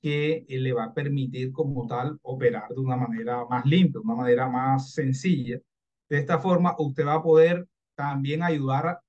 que 0.00 0.46
eh, 0.48 0.58
le 0.58 0.72
va 0.72 0.84
a 0.84 0.94
permitir 0.94 1.52
como 1.52 1.86
tal 1.86 2.18
operar 2.22 2.68
de 2.70 2.80
una 2.80 2.96
manera 2.96 3.44
más 3.46 3.64
limpia, 3.66 4.00
de 4.00 4.04
una 4.06 4.14
manera 4.14 4.48
más 4.48 4.92
sencilla. 4.92 5.58
De 6.08 6.18
esta 6.18 6.38
forma, 6.38 6.74
usted 6.78 7.06
va 7.06 7.14
a 7.14 7.22
poder 7.22 7.66
también 7.94 8.42
ayudar 8.42 9.00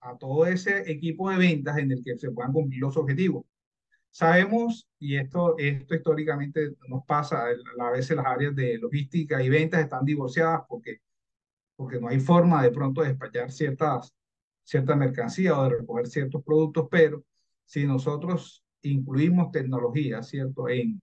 a, 0.00 0.18
todo 0.18 0.46
ese 0.46 0.90
equipo 0.90 1.30
de 1.30 1.38
ventas 1.38 1.78
en 1.78 1.92
el 1.92 2.02
que 2.02 2.18
se 2.18 2.30
puedan 2.30 2.52
cumplir 2.52 2.80
los 2.80 2.96
objetivos. 2.96 3.44
Sabemos, 4.10 4.88
y 4.98 5.16
esto, 5.16 5.56
esto 5.58 5.94
históricamente 5.94 6.72
nos 6.88 7.04
pasa, 7.06 7.44
a 7.80 7.90
veces 7.90 8.16
las 8.16 8.26
áreas 8.26 8.54
de 8.54 8.78
logística 8.78 9.42
y 9.42 9.48
ventas 9.48 9.80
están 9.80 10.04
divorciadas 10.04 10.62
porque, 10.68 10.98
porque 11.76 12.00
no 12.00 12.08
hay 12.08 12.20
forma 12.20 12.62
de 12.62 12.70
pronto 12.72 13.02
de 13.02 13.08
despachar 13.08 13.50
ciertas, 13.52 14.12
cierta 14.64 14.96
mercancía 14.96 15.58
o 15.58 15.64
de 15.64 15.70
recoger 15.78 16.06
ciertos 16.08 16.42
productos, 16.44 16.88
pero 16.90 17.24
si 17.64 17.86
nosotros 17.86 18.61
incluimos 18.82 19.50
tecnología, 19.50 20.22
¿cierto? 20.22 20.68
En, 20.68 21.00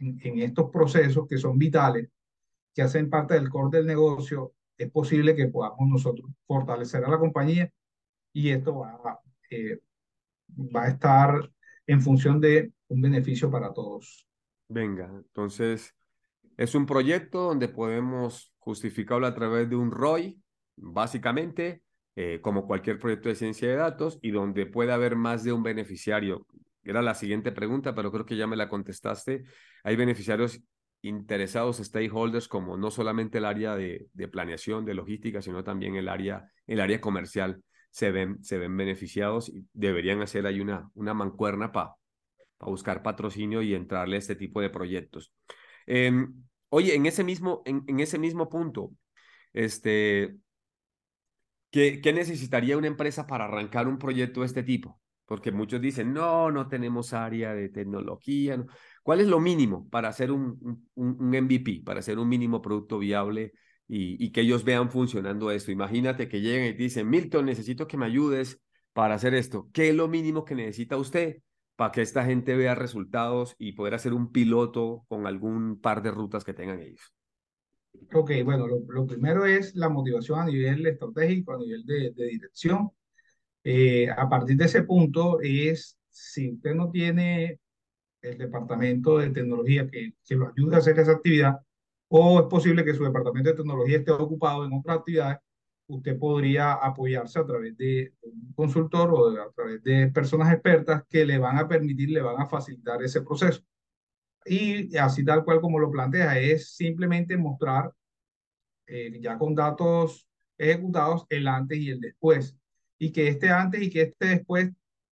en, 0.00 0.38
estos 0.40 0.70
procesos 0.70 1.26
que 1.28 1.38
son 1.38 1.58
vitales, 1.58 2.08
que 2.74 2.82
hacen 2.82 3.10
parte 3.10 3.34
del 3.34 3.50
core 3.50 3.78
del 3.78 3.86
negocio, 3.86 4.54
es 4.76 4.90
posible 4.90 5.34
que 5.34 5.48
podamos 5.48 5.88
nosotros 5.88 6.30
fortalecer 6.46 7.04
a 7.04 7.10
la 7.10 7.18
compañía 7.18 7.70
y 8.32 8.50
esto 8.50 8.78
va, 8.78 9.20
eh, 9.50 9.80
va 10.74 10.84
a 10.84 10.88
estar 10.88 11.50
en 11.86 12.00
función 12.00 12.40
de 12.40 12.72
un 12.88 13.02
beneficio 13.02 13.50
para 13.50 13.72
todos. 13.72 14.26
Venga, 14.68 15.06
entonces 15.12 15.94
es 16.56 16.74
un 16.74 16.86
proyecto 16.86 17.40
donde 17.42 17.68
podemos 17.68 18.52
justificarlo 18.58 19.26
a 19.26 19.34
través 19.34 19.68
de 19.68 19.76
un 19.76 19.90
ROI, 19.90 20.40
básicamente, 20.76 21.82
eh, 22.16 22.40
como 22.42 22.66
cualquier 22.66 22.98
proyecto 22.98 23.28
de 23.28 23.34
ciencia 23.34 23.68
de 23.68 23.76
datos, 23.76 24.18
y 24.22 24.30
donde 24.30 24.66
puede 24.66 24.92
haber 24.92 25.16
más 25.16 25.42
de 25.42 25.52
un 25.52 25.62
beneficiario 25.62 26.46
era 26.82 27.02
la 27.02 27.14
siguiente 27.14 27.52
pregunta, 27.52 27.94
pero 27.94 28.10
creo 28.10 28.26
que 28.26 28.36
ya 28.36 28.46
me 28.46 28.56
la 28.56 28.68
contestaste. 28.68 29.44
Hay 29.84 29.96
beneficiarios 29.96 30.60
interesados, 31.02 31.78
stakeholders, 31.78 32.48
como 32.48 32.76
no 32.76 32.90
solamente 32.90 33.38
el 33.38 33.44
área 33.44 33.76
de, 33.76 34.08
planeación, 34.30 34.84
de 34.84 34.94
logística, 34.94 35.42
sino 35.42 35.64
también 35.64 35.96
el 35.96 36.08
área, 36.08 36.50
el 36.66 36.80
área 36.80 37.00
comercial 37.00 37.62
se 37.90 38.10
ven, 38.10 38.42
se 38.42 38.58
ven 38.58 38.76
beneficiados 38.76 39.48
y 39.48 39.66
deberían 39.72 40.22
hacer 40.22 40.46
ahí 40.46 40.60
una, 40.60 40.88
una 40.94 41.14
mancuerna 41.14 41.72
para 41.72 41.96
buscar 42.60 43.02
patrocinio 43.02 43.62
y 43.62 43.74
entrarle 43.74 44.16
a 44.16 44.18
este 44.18 44.36
tipo 44.36 44.60
de 44.60 44.70
proyectos. 44.70 45.32
Em, 45.86 46.44
oye, 46.68 46.94
en 46.94 47.06
ese 47.06 47.24
mismo, 47.24 47.62
en, 47.64 48.00
ese 48.00 48.18
mismo 48.18 48.48
punto, 48.48 48.92
este, 49.52 50.36
¿qué, 51.70 52.00
¿qué 52.00 52.12
necesitaría 52.12 52.76
una 52.76 52.86
empresa 52.86 53.26
para 53.26 53.46
arrancar 53.46 53.88
un 53.88 53.98
proyecto 53.98 54.40
de 54.40 54.46
este 54.46 54.62
tipo? 54.62 54.99
Porque 55.30 55.52
muchos 55.52 55.80
dicen, 55.80 56.12
no, 56.12 56.50
no 56.50 56.66
tenemos 56.66 57.12
área 57.12 57.54
de 57.54 57.68
tecnología. 57.68 58.66
¿Cuál 59.04 59.20
es 59.20 59.28
lo 59.28 59.38
mínimo 59.38 59.88
para 59.88 60.08
hacer 60.08 60.32
un, 60.32 60.88
un, 60.96 61.28
MVP, 61.28 61.82
para 61.84 62.00
hacer 62.00 62.18
un 62.18 62.28
mínimo 62.28 62.60
producto 62.60 62.98
viable 62.98 63.52
y, 63.86 64.32
que 64.32 64.40
ellos 64.40 64.64
vean 64.64 64.90
funcionando 64.90 65.52
esto? 65.52 65.70
Imagínate 65.70 66.28
que 66.28 66.40
lleguen 66.40 66.74
y 66.74 66.76
dicen, 66.76 67.08
Milton, 67.08 67.46
necesito 67.46 67.86
que 67.86 67.96
me 67.96 68.06
ayudes 68.06 68.60
para 68.92 69.14
hacer 69.14 69.34
esto. 69.34 69.70
¿Qué 69.72 69.90
es 69.90 69.94
lo 69.94 70.08
mínimo 70.08 70.44
que 70.44 70.56
necesita 70.56 70.96
usted 70.96 71.36
para 71.76 71.92
que 71.92 72.02
esta 72.02 72.24
gente 72.24 72.56
vea 72.56 72.74
resultados 72.74 73.54
y 73.56 73.74
poder 73.74 73.94
hacer 73.94 74.12
un 74.12 74.32
piloto 74.32 75.04
con 75.06 75.28
algún 75.28 75.80
par 75.80 76.02
de 76.02 76.10
rutas 76.10 76.42
que 76.42 76.54
tengan 76.54 76.80
ellos? 76.80 77.14
Ok, 78.12 78.32
bueno, 78.44 78.66
lo, 78.66 79.06
primero 79.06 79.46
es 79.46 79.76
la 79.76 79.90
motivación 79.90 80.40
a 80.40 80.46
nivel 80.46 80.84
estratégico, 80.88 81.52
a 81.52 81.58
nivel 81.58 81.86
de 81.86 82.12
dirección 82.16 82.90
eh, 83.64 84.08
a 84.10 84.28
partir 84.28 84.56
de 84.56 84.64
ese 84.66 84.82
punto 84.82 85.40
es, 85.40 85.98
si 86.08 86.52
usted 86.52 86.74
no 86.74 86.90
tiene 86.90 87.60
el 88.22 88.38
departamento 88.38 89.18
de 89.18 89.30
tecnología 89.30 89.88
que, 89.88 90.14
que 90.24 90.34
lo 90.34 90.48
ayude 90.48 90.76
a 90.76 90.78
hacer 90.78 90.98
esa 90.98 91.12
actividad, 91.12 91.60
o 92.08 92.40
es 92.40 92.46
posible 92.46 92.84
que 92.84 92.94
su 92.94 93.04
departamento 93.04 93.50
de 93.50 93.56
tecnología 93.56 93.98
esté 93.98 94.10
ocupado 94.10 94.64
en 94.64 94.72
otras 94.72 94.98
actividades, 94.98 95.38
usted 95.86 96.18
podría 96.18 96.72
apoyarse 96.74 97.38
a 97.38 97.46
través 97.46 97.76
de 97.76 98.14
un 98.22 98.52
consultor 98.54 99.10
o 99.12 99.28
a 99.40 99.50
través 99.52 99.82
de 99.82 100.08
personas 100.08 100.52
expertas 100.52 101.04
que 101.08 101.24
le 101.24 101.38
van 101.38 101.58
a 101.58 101.68
permitir, 101.68 102.10
le 102.10 102.22
van 102.22 102.40
a 102.40 102.46
facilitar 102.46 103.02
ese 103.02 103.22
proceso. 103.22 103.62
Y 104.44 104.96
así 104.96 105.24
tal 105.24 105.44
cual 105.44 105.60
como 105.60 105.78
lo 105.78 105.90
plantea, 105.90 106.38
es 106.38 106.74
simplemente 106.74 107.36
mostrar 107.36 107.92
eh, 108.86 109.20
ya 109.20 109.38
con 109.38 109.54
datos 109.54 110.26
ejecutados 110.56 111.26
el 111.28 111.46
antes 111.48 111.78
y 111.78 111.90
el 111.90 112.00
después 112.00 112.56
y 113.00 113.12
que 113.12 113.28
este 113.30 113.50
antes 113.50 113.82
y 113.82 113.90
que 113.90 114.02
este 114.04 114.26
después 114.28 114.70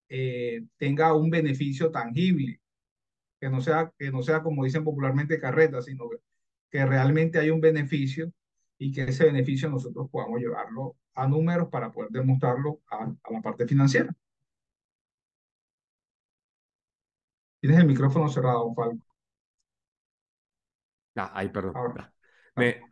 eh, 0.09 0.65
tenga 0.77 1.13
un 1.15 1.31
beneficio 1.31 1.91
tangible, 1.91 2.61
que 3.41 3.49
no, 3.49 3.61
sea, 3.61 3.91
que 3.97 4.11
no 4.11 4.23
sea 4.23 4.43
como 4.43 4.65
dicen 4.65 4.83
popularmente 4.83 5.39
carreta, 5.39 5.81
sino 5.81 6.09
que, 6.09 6.17
que 6.71 6.85
realmente 6.85 7.39
hay 7.39 7.49
un 7.51 7.61
beneficio 7.61 8.31
y 8.77 8.91
que 8.91 9.03
ese 9.03 9.25
beneficio 9.25 9.69
nosotros 9.69 10.09
podamos 10.11 10.39
llevarlo 10.41 10.97
a 11.15 11.27
números 11.27 11.69
para 11.69 11.91
poder 11.91 12.11
demostrarlo 12.11 12.81
a, 12.91 13.05
a 13.05 13.33
la 13.33 13.41
parte 13.41 13.67
financiera. 13.67 14.13
Tienes 17.61 17.79
el 17.79 17.87
micrófono 17.87 18.27
cerrado, 18.27 18.73
Falco. 18.75 19.05
Ah, 21.15 21.31
ay, 21.35 21.49
perdón. 21.49 21.75
Ahora. 21.75 22.13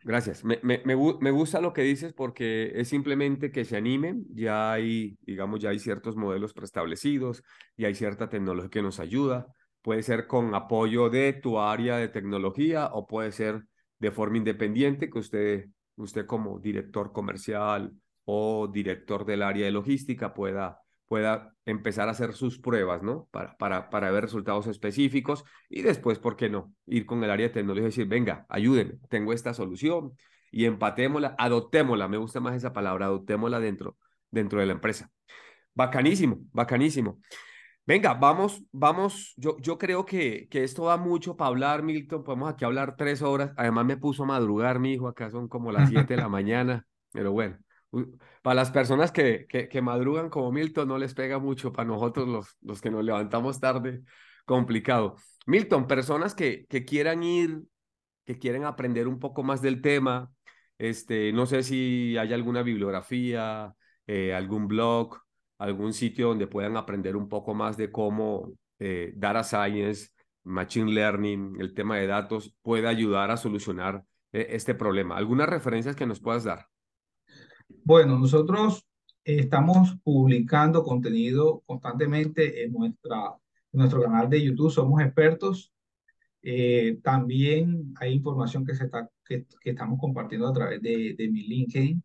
Gracias. 0.03 0.43
Me, 0.43 0.59
me, 0.63 0.81
me, 0.85 1.31
gusta 1.31 1.61
lo 1.61 1.73
que 1.73 1.81
dices 1.81 2.13
porque 2.13 2.71
es 2.75 2.87
simplemente 2.87 3.51
que 3.51 3.65
se 3.65 3.77
animen. 3.77 4.25
Ya 4.33 4.71
hay, 4.71 5.17
digamos, 5.21 5.59
ya 5.59 5.69
hay 5.69 5.79
ciertos 5.79 6.15
modelos 6.15 6.53
preestablecidos 6.53 7.43
y 7.75 7.85
hay 7.85 7.95
cierta 7.95 8.29
tecnología 8.29 8.69
que 8.69 8.81
nos 8.81 8.99
ayuda. 8.99 9.47
Puede 9.81 10.03
ser 10.03 10.27
con 10.27 10.53
apoyo 10.55 11.09
de 11.09 11.33
tu 11.33 11.59
área 11.59 11.97
de 11.97 12.07
tecnología 12.09 12.87
o 12.93 13.07
puede 13.07 13.31
ser 13.31 13.63
de 13.99 14.11
forma 14.11 14.37
independiente 14.37 15.09
que 15.09 15.19
usted, 15.19 15.65
usted 15.95 16.25
como 16.25 16.59
director 16.59 17.11
comercial 17.11 17.93
o 18.25 18.67
director 18.67 19.25
del 19.25 19.41
área 19.41 19.65
de 19.65 19.71
logística 19.71 20.33
pueda 20.33 20.81
pueda 21.07 21.55
empezar 21.65 22.07
a 22.07 22.11
hacer 22.11 22.33
sus 22.33 22.59
pruebas, 22.59 23.03
¿no? 23.03 23.27
Para, 23.31 23.57
para, 23.57 23.89
para 23.89 24.11
ver 24.11 24.23
resultados 24.23 24.67
específicos 24.67 25.43
y 25.69 25.81
después, 25.81 26.19
¿por 26.19 26.35
qué 26.35 26.49
no? 26.49 26.73
Ir 26.85 27.05
con 27.05 27.23
el 27.23 27.31
área 27.31 27.47
de 27.47 27.53
tecnología 27.53 27.83
y 27.83 27.91
decir, 27.91 28.07
venga, 28.07 28.45
ayúdenme, 28.49 28.99
tengo 29.09 29.33
esta 29.33 29.53
solución 29.53 30.13
y 30.51 30.65
empatémosla, 30.65 31.35
adoptémosla, 31.37 32.07
me 32.07 32.17
gusta 32.17 32.39
más 32.39 32.55
esa 32.55 32.73
palabra, 32.73 33.05
adoptémosla 33.07 33.59
dentro, 33.59 33.97
dentro 34.31 34.59
de 34.59 34.65
la 34.65 34.73
empresa. 34.73 35.11
Bacanísimo, 35.73 36.39
bacanísimo. 36.51 37.19
Venga, 37.85 38.13
vamos, 38.15 38.63
vamos. 38.73 39.33
Yo, 39.37 39.57
yo 39.59 39.77
creo 39.77 40.05
que, 40.05 40.47
que 40.49 40.65
esto 40.65 40.87
da 40.87 40.97
mucho 40.97 41.37
para 41.37 41.47
hablar, 41.47 41.83
Milton. 41.83 42.23
Podemos 42.23 42.51
aquí 42.51 42.65
hablar 42.65 42.97
tres 42.97 43.21
horas. 43.21 43.53
Además, 43.55 43.85
me 43.85 43.95
puso 43.95 44.23
a 44.23 44.25
madrugar, 44.25 44.79
mi 44.79 44.91
hijo. 44.93 45.07
Acá 45.07 45.31
son 45.31 45.47
como 45.47 45.71
las 45.71 45.87
siete 45.87 46.15
de 46.15 46.21
la 46.21 46.27
mañana. 46.27 46.85
Pero 47.13 47.31
bueno, 47.31 47.57
para 48.41 48.55
las 48.55 48.71
personas 48.71 49.11
que, 49.11 49.47
que, 49.47 49.81
madrugan 49.81 50.29
como 50.29 50.51
Milton, 50.51 50.87
no 50.87 50.97
les 50.97 51.13
pega 51.13 51.39
mucho. 51.39 51.71
Para 51.71 51.87
nosotros, 51.87 52.27
los, 52.27 52.57
los 52.61 52.81
que 52.81 52.91
nos 52.91 53.03
levantamos 53.03 53.59
tarde, 53.59 54.01
complicado. 54.45 55.15
Milton, 55.45 55.87
personas 55.87 56.35
que, 56.35 56.65
que 56.67 56.85
quieran 56.85 57.23
ir, 57.23 57.63
que 58.25 58.37
quieren 58.37 58.65
aprender 58.65 59.07
un 59.07 59.19
poco 59.19 59.43
más 59.43 59.61
del 59.61 59.81
tema. 59.81 60.31
Este, 60.77 61.31
no 61.33 61.45
sé 61.45 61.63
si 61.63 62.17
hay 62.17 62.33
alguna 62.33 62.61
bibliografía, 62.61 63.73
eh, 64.05 64.33
algún 64.33 64.67
blog 64.67 65.19
algún 65.57 65.93
sitio 65.93 66.27
donde 66.29 66.47
puedan 66.47 66.77
aprender 66.77 67.15
un 67.15 67.29
poco 67.29 67.53
más 67.53 67.77
de 67.77 67.91
cómo 67.91 68.53
eh, 68.79 69.13
data 69.15 69.43
science, 69.43 70.09
machine 70.43 70.91
learning, 70.91 71.57
el 71.59 71.73
tema 71.73 71.97
de 71.97 72.07
datos 72.07 72.55
puede 72.61 72.87
ayudar 72.87 73.31
a 73.31 73.37
solucionar 73.37 74.03
eh, 74.31 74.47
este 74.51 74.75
problema. 74.75 75.17
¿Algunas 75.17 75.49
referencias 75.49 75.95
que 75.95 76.05
nos 76.05 76.19
puedas 76.19 76.43
dar? 76.43 76.67
Bueno, 77.87 78.19
nosotros 78.19 78.85
estamos 79.23 79.95
publicando 80.03 80.83
contenido 80.83 81.63
constantemente 81.65 82.65
en, 82.65 82.73
nuestra, 82.73 83.33
nuestro 83.71 84.01
canal 84.01 84.29
de 84.29 84.43
YouTube, 84.43 84.69
somos 84.69 85.01
expertos. 85.01 85.71
Eh, 86.41 86.99
también 87.01 87.93
hay 87.97 88.11
información 88.11 88.65
que, 88.65 88.75
se 88.75 88.83
está, 88.83 89.09
que, 89.23 89.45
estamos 89.63 89.97
compartiendo 90.01 90.49
a 90.49 90.51
través 90.51 90.81
de, 90.81 91.15
de 91.17 91.29
mi 91.29 91.43
LinkedIn. 91.43 92.03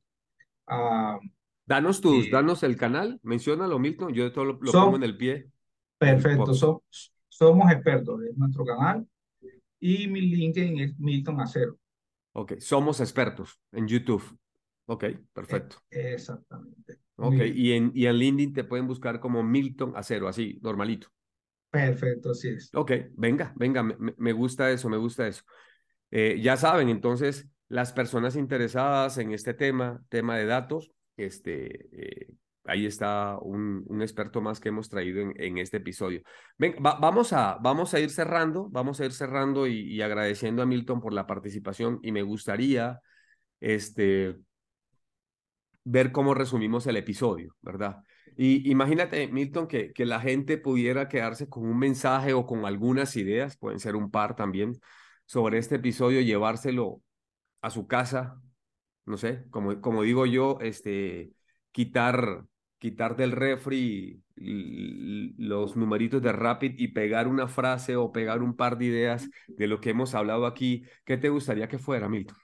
Ah, 0.68 1.18
Danos 1.66 2.00
tus, 2.00 2.30
danos 2.30 2.62
el 2.62 2.76
canal, 2.76 3.18
menciónalo, 3.24 3.80
Milton, 3.80 4.14
yo 4.14 4.30
todo 4.30 4.44
lo, 4.44 4.60
pongo 4.60 4.94
en 4.94 5.02
el 5.02 5.16
pie. 5.16 5.50
Perfecto, 5.98 6.54
somos 7.28 7.72
expertos, 7.72 8.20
en 8.22 8.38
nuestro 8.38 8.64
canal 8.64 9.04
y 9.80 10.06
mi 10.06 10.20
LinkedIn 10.20 10.78
es 10.78 10.96
Milton 10.96 11.40
Acero. 11.40 11.76
Ok, 12.34 12.60
somos 12.60 13.00
expertos 13.00 13.58
en 13.72 13.88
YouTube. 13.88 14.38
Ok, 14.86 15.04
perfecto. 15.32 15.76
E, 15.90 16.14
exactamente. 16.14 16.98
Ok, 17.16 17.40
y 17.54 17.72
en, 17.72 17.92
y 17.94 18.06
en 18.06 18.16
LinkedIn 18.16 18.52
te 18.52 18.64
pueden 18.64 18.86
buscar 18.86 19.20
como 19.20 19.42
Milton 19.42 19.92
Acero, 19.96 20.28
así, 20.28 20.58
normalito. 20.62 21.08
Perfecto, 21.70 22.30
así 22.30 22.48
es. 22.48 22.70
Ok, 22.74 22.92
venga, 23.16 23.52
venga, 23.56 23.82
me, 23.82 24.14
me 24.16 24.32
gusta 24.32 24.70
eso, 24.70 24.88
me 24.88 24.96
gusta 24.96 25.26
eso. 25.28 25.42
Eh, 26.10 26.40
ya 26.42 26.56
saben, 26.56 26.88
entonces, 26.88 27.48
las 27.68 27.92
personas 27.92 28.36
interesadas 28.36 29.16
en 29.18 29.32
este 29.32 29.54
tema, 29.54 30.02
tema 30.10 30.36
de 30.36 30.44
datos, 30.44 30.92
este, 31.16 31.88
eh, 31.92 32.34
ahí 32.64 32.84
está 32.84 33.38
un, 33.40 33.84
un, 33.86 34.02
experto 34.02 34.42
más 34.42 34.60
que 34.60 34.68
hemos 34.68 34.88
traído 34.88 35.22
en, 35.22 35.32
en 35.36 35.58
este 35.58 35.78
episodio. 35.78 36.22
Ven, 36.58 36.76
vamos, 36.80 37.32
a, 37.32 37.56
vamos 37.62 37.94
a 37.94 38.00
ir 38.00 38.10
cerrando, 38.10 38.68
vamos 38.68 39.00
a 39.00 39.06
ir 39.06 39.12
cerrando 39.12 39.66
y, 39.66 39.80
y, 39.80 40.02
agradeciendo 40.02 40.62
a 40.62 40.66
Milton 40.66 41.00
por 41.00 41.14
la 41.14 41.26
participación 41.26 41.98
y 42.02 42.12
me 42.12 42.22
gustaría 42.22 43.00
este, 43.60 44.36
ver 45.84 46.12
cómo 46.12 46.34
resumimos 46.34 46.86
el 46.86 46.96
episodio, 46.96 47.56
¿verdad? 47.60 48.02
Y 48.36 48.70
imagínate, 48.70 49.28
Milton, 49.28 49.66
que, 49.66 49.92
que 49.92 50.06
la 50.06 50.20
gente 50.20 50.58
pudiera 50.58 51.08
quedarse 51.08 51.48
con 51.48 51.64
un 51.66 51.78
mensaje 51.78 52.32
o 52.32 52.46
con 52.46 52.64
algunas 52.64 53.16
ideas, 53.16 53.56
pueden 53.56 53.78
ser 53.78 53.96
un 53.96 54.10
par 54.10 54.36
también, 54.36 54.78
sobre 55.26 55.58
este 55.58 55.76
episodio, 55.76 56.20
llevárselo 56.20 57.02
a 57.60 57.70
su 57.70 57.86
casa, 57.86 58.40
no 59.06 59.16
sé, 59.16 59.44
como, 59.50 59.80
como 59.80 60.02
digo 60.02 60.26
yo, 60.26 60.58
este, 60.60 61.32
quitar, 61.72 62.44
quitar 62.78 63.16
del 63.16 63.32
refri 63.32 64.22
los 64.36 65.76
numeritos 65.76 66.22
de 66.22 66.32
Rapid 66.32 66.74
y 66.78 66.88
pegar 66.88 67.28
una 67.28 67.48
frase 67.48 67.96
o 67.96 68.12
pegar 68.12 68.42
un 68.42 68.56
par 68.56 68.78
de 68.78 68.86
ideas 68.86 69.28
de 69.46 69.66
lo 69.66 69.80
que 69.80 69.90
hemos 69.90 70.14
hablado 70.14 70.46
aquí, 70.46 70.84
¿qué 71.04 71.16
te 71.16 71.28
gustaría 71.28 71.68
que 71.68 71.78
fuera, 71.78 72.08
Milton? 72.08 72.36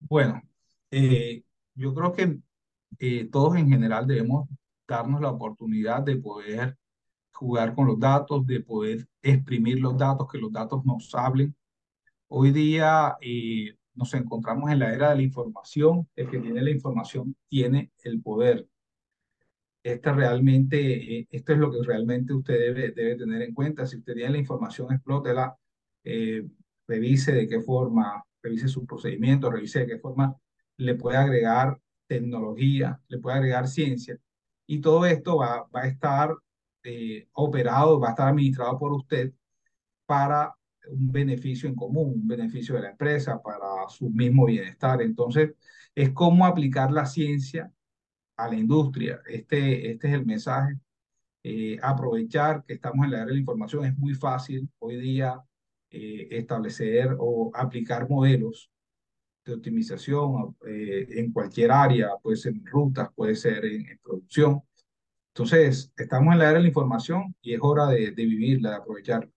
Bueno, 0.00 0.40
eh, 0.90 1.42
yo 1.74 1.94
creo 1.94 2.12
que 2.12 2.38
eh, 2.98 3.28
todos 3.30 3.56
en 3.56 3.68
general 3.68 4.06
debemos 4.06 4.48
darnos 4.86 5.20
la 5.20 5.30
oportunidad 5.30 6.02
de 6.02 6.16
poder 6.16 6.76
jugar 7.32 7.74
con 7.74 7.86
los 7.86 7.98
datos, 7.98 8.46
de 8.46 8.60
poder 8.60 9.06
exprimir 9.22 9.80
los 9.80 9.96
datos, 9.98 10.28
que 10.30 10.38
los 10.38 10.52
datos 10.52 10.84
nos 10.84 11.14
hablen. 11.14 11.54
Hoy 12.28 12.52
día 12.52 13.16
eh, 13.20 13.76
nos 13.94 14.14
encontramos 14.14 14.70
en 14.70 14.78
la 14.78 14.92
era 14.92 15.10
de 15.10 15.16
la 15.16 15.22
información, 15.22 16.08
el 16.16 16.28
que 16.30 16.38
tiene 16.38 16.62
la 16.62 16.70
información 16.70 17.36
tiene 17.48 17.92
el 18.02 18.22
poder. 18.22 18.66
Este 19.82 20.12
realmente, 20.12 21.18
eh, 21.18 21.28
esto 21.30 21.52
es 21.52 21.58
lo 21.58 21.70
que 21.70 21.82
realmente 21.82 22.32
usted 22.32 22.58
debe, 22.58 22.92
debe 22.92 23.16
tener 23.16 23.42
en 23.42 23.52
cuenta. 23.54 23.86
Si 23.86 23.98
usted 23.98 24.14
tiene 24.14 24.30
la 24.30 24.38
información, 24.38 24.92
explótela, 24.92 25.56
eh, 26.04 26.46
revise 26.86 27.32
de 27.32 27.46
qué 27.46 27.60
forma, 27.60 28.24
revise 28.42 28.68
sus 28.68 28.86
procedimientos, 28.86 29.52
revise 29.52 29.80
de 29.80 29.86
qué 29.86 29.98
forma 29.98 30.34
le 30.78 30.94
puede 30.94 31.18
agregar 31.18 31.78
tecnología, 32.06 33.00
le 33.08 33.18
puede 33.18 33.36
agregar 33.36 33.68
ciencia. 33.68 34.18
Y 34.66 34.80
todo 34.80 35.06
esto 35.06 35.36
va, 35.38 35.66
va 35.74 35.82
a 35.82 35.88
estar 35.88 36.34
eh, 36.82 37.28
operado, 37.32 38.00
va 38.00 38.08
a 38.08 38.10
estar 38.10 38.28
administrado 38.28 38.78
por 38.78 38.92
usted 38.92 39.32
para 40.06 40.54
un 40.88 41.12
beneficio 41.12 41.68
en 41.68 41.74
común, 41.74 42.12
un 42.14 42.28
beneficio 42.28 42.74
de 42.74 42.82
la 42.82 42.90
empresa 42.90 43.40
para 43.42 43.88
su 43.88 44.10
mismo 44.10 44.46
bienestar. 44.46 45.02
Entonces, 45.02 45.52
es 45.94 46.10
cómo 46.10 46.46
aplicar 46.46 46.92
la 46.92 47.06
ciencia 47.06 47.72
a 48.36 48.48
la 48.48 48.56
industria. 48.56 49.20
Este, 49.26 49.90
este 49.92 50.08
es 50.08 50.14
el 50.14 50.26
mensaje. 50.26 50.74
Eh, 51.42 51.78
aprovechar 51.82 52.64
que 52.64 52.74
estamos 52.74 53.04
en 53.04 53.12
la 53.12 53.18
era 53.18 53.26
de 53.26 53.32
la 53.32 53.38
información 53.38 53.84
es 53.84 53.96
muy 53.98 54.14
fácil 54.14 54.68
hoy 54.78 54.96
día 54.96 55.42
eh, 55.90 56.28
establecer 56.30 57.16
o 57.18 57.50
aplicar 57.54 58.08
modelos 58.08 58.70
de 59.44 59.54
optimización 59.54 60.56
eh, 60.66 61.06
en 61.10 61.32
cualquier 61.32 61.70
área, 61.70 62.10
puede 62.22 62.36
ser 62.36 62.52
en 62.52 62.66
rutas, 62.66 63.08
puede 63.14 63.34
ser 63.34 63.64
en, 63.64 63.98
producción. 64.02 64.62
Entonces, 65.28 65.92
estamos 65.96 66.32
en 66.32 66.38
la 66.38 66.44
era 66.44 66.54
de 66.54 66.62
la 66.62 66.68
información 66.68 67.34
y 67.42 67.54
es 67.54 67.60
hora 67.62 67.86
de, 67.86 68.12
de 68.12 68.24
vivirla, 68.24 68.70
de 68.70 68.76
aprovecharla. 68.76 69.30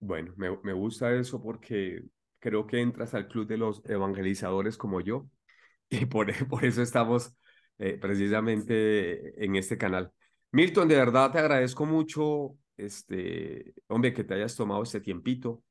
Bueno, 0.00 0.32
me, 0.36 0.56
me 0.62 0.72
gusta 0.72 1.12
eso 1.14 1.42
porque 1.42 2.04
creo 2.38 2.66
que 2.66 2.80
entras 2.80 3.14
al 3.14 3.28
club 3.28 3.46
de 3.46 3.56
los 3.56 3.82
evangelizadores 3.84 4.76
como 4.76 5.00
yo 5.00 5.28
y 5.90 6.06
por, 6.06 6.32
por 6.48 6.64
eso 6.64 6.82
estamos 6.82 7.32
eh, 7.78 7.96
precisamente 8.00 9.44
en 9.44 9.56
este 9.56 9.78
canal. 9.78 10.12
Milton, 10.52 10.88
de 10.88 10.96
verdad 10.96 11.30
te 11.30 11.38
agradezco 11.38 11.86
mucho, 11.86 12.56
este, 12.76 13.74
hombre, 13.88 14.12
que 14.12 14.24
te 14.24 14.34
hayas 14.34 14.56
tomado 14.56 14.82
este 14.82 15.00
tiempito. 15.00 15.62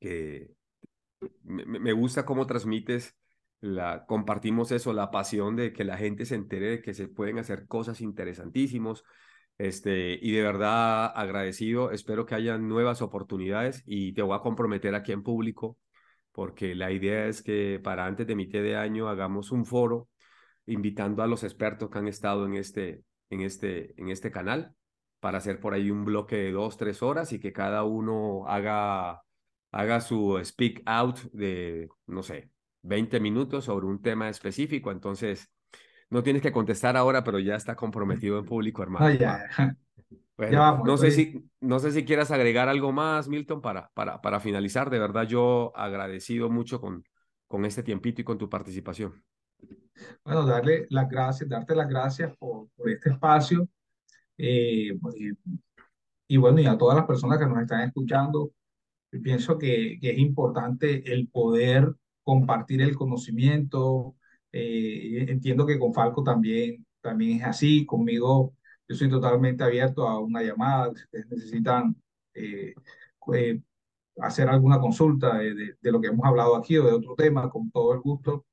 que 0.00 0.57
me, 1.44 1.64
me 1.78 1.92
gusta 1.92 2.24
cómo 2.24 2.46
transmites, 2.46 3.16
la, 3.60 4.04
compartimos 4.06 4.72
eso, 4.72 4.92
la 4.92 5.10
pasión 5.10 5.56
de 5.56 5.72
que 5.72 5.84
la 5.84 5.96
gente 5.96 6.24
se 6.26 6.34
entere 6.36 6.70
de 6.70 6.82
que 6.82 6.94
se 6.94 7.08
pueden 7.08 7.38
hacer 7.38 7.66
cosas 7.66 8.00
interesantísimos, 8.00 9.04
este, 9.58 10.18
y 10.22 10.32
de 10.32 10.42
verdad 10.42 11.12
agradecido, 11.16 11.90
espero 11.90 12.26
que 12.26 12.36
haya 12.36 12.58
nuevas 12.58 13.02
oportunidades 13.02 13.82
y 13.86 14.12
te 14.14 14.22
voy 14.22 14.36
a 14.36 14.40
comprometer 14.40 14.94
aquí 14.94 15.12
en 15.12 15.24
público 15.24 15.76
porque 16.38 16.76
la 16.76 16.92
idea 16.92 17.26
es 17.26 17.42
que 17.42 17.80
para 17.82 18.06
antes 18.06 18.24
de 18.24 18.36
mitad 18.36 18.60
de 18.60 18.76
año 18.76 19.08
hagamos 19.08 19.50
un 19.50 19.66
foro 19.66 20.08
invitando 20.66 21.24
a 21.24 21.26
los 21.26 21.42
expertos 21.42 21.90
que 21.90 21.98
han 21.98 22.06
estado 22.06 22.46
en 22.46 22.54
este, 22.54 23.02
en 23.30 23.40
este, 23.40 24.00
en 24.00 24.08
este 24.08 24.30
canal 24.30 24.72
para 25.18 25.38
hacer 25.38 25.58
por 25.58 25.74
ahí 25.74 25.90
un 25.90 26.04
bloque 26.04 26.36
de 26.36 26.52
dos, 26.52 26.76
tres 26.76 27.02
horas 27.02 27.32
y 27.32 27.40
que 27.40 27.52
cada 27.52 27.82
uno 27.82 28.46
haga, 28.46 29.22
haga 29.72 30.00
su 30.00 30.40
speak 30.44 30.82
out 30.86 31.18
de, 31.32 31.88
no 32.06 32.22
sé, 32.22 32.50
20 32.82 33.20
minutos 33.20 33.64
sobre 33.64 33.86
un 33.86 34.00
tema 34.00 34.28
específico. 34.28 34.90
Entonces, 34.90 35.50
no 36.10 36.22
tienes 36.22 36.42
que 36.42 36.52
contestar 36.52 36.96
ahora, 36.96 37.24
pero 37.24 37.38
ya 37.38 37.54
está 37.56 37.76
comprometido 37.76 38.38
en 38.38 38.44
público, 38.44 38.82
hermano. 38.82 39.10
ya. 39.12 39.44
Bueno, 40.38 40.84
no, 40.84 40.96
sé 40.96 41.10
si, 41.10 41.50
no 41.60 41.80
sé 41.80 41.90
si 41.90 42.04
quieras 42.04 42.30
agregar 42.30 42.68
algo 42.68 42.92
más, 42.92 43.26
Milton, 43.26 43.60
para, 43.60 43.90
para, 43.92 44.20
para 44.20 44.38
finalizar. 44.38 44.88
De 44.88 45.00
verdad, 45.00 45.24
yo 45.26 45.72
agradecido 45.74 46.48
mucho 46.48 46.80
con, 46.80 47.02
con 47.48 47.64
este 47.64 47.82
tiempito 47.82 48.20
y 48.20 48.24
con 48.24 48.38
tu 48.38 48.48
participación. 48.48 49.20
Bueno, 50.24 50.46
darle 50.46 50.86
las 50.90 51.08
gracias, 51.08 51.48
darte 51.48 51.74
las 51.74 51.88
gracias 51.88 52.36
por, 52.36 52.68
por 52.76 52.88
este 52.88 53.10
espacio. 53.10 53.68
Eh, 54.36 54.96
y 56.28 56.36
bueno, 56.36 56.60
y 56.60 56.66
a 56.66 56.78
todas 56.78 56.96
las 56.96 57.06
personas 57.06 57.38
que 57.38 57.46
nos 57.46 57.60
están 57.60 57.80
escuchando, 57.80 58.52
pienso 59.22 59.58
que, 59.58 59.98
que 60.00 60.10
es 60.10 60.18
importante 60.18 61.12
el 61.12 61.28
poder 61.28 61.94
compartir 62.22 62.82
el 62.82 62.94
conocimiento, 62.96 64.14
eh, 64.52 65.26
entiendo 65.28 65.66
que 65.66 65.78
con 65.78 65.94
Falco 65.94 66.22
también, 66.22 66.86
también 67.00 67.38
es 67.38 67.44
así. 67.44 67.86
Conmigo 67.86 68.54
yo 68.88 68.96
soy 68.96 69.08
totalmente 69.08 69.64
abierto 69.64 70.06
a 70.06 70.18
una 70.20 70.42
llamada. 70.42 70.92
Si 70.94 71.02
ustedes 71.04 71.26
necesitan 71.30 71.96
eh, 72.34 72.74
eh, 73.34 73.60
hacer 74.20 74.48
alguna 74.48 74.80
consulta 74.80 75.38
de, 75.38 75.76
de, 75.80 75.92
lo 75.92 76.00
que 76.00 76.08
hemos 76.08 76.26
hablado 76.26 76.56
aquí 76.56 76.76
o 76.76 76.84
de 76.84 76.92
otro 76.92 77.14
tema, 77.14 77.48
con 77.50 77.70
todo 77.70 77.94
el 77.94 78.00
gusto, 78.00 78.46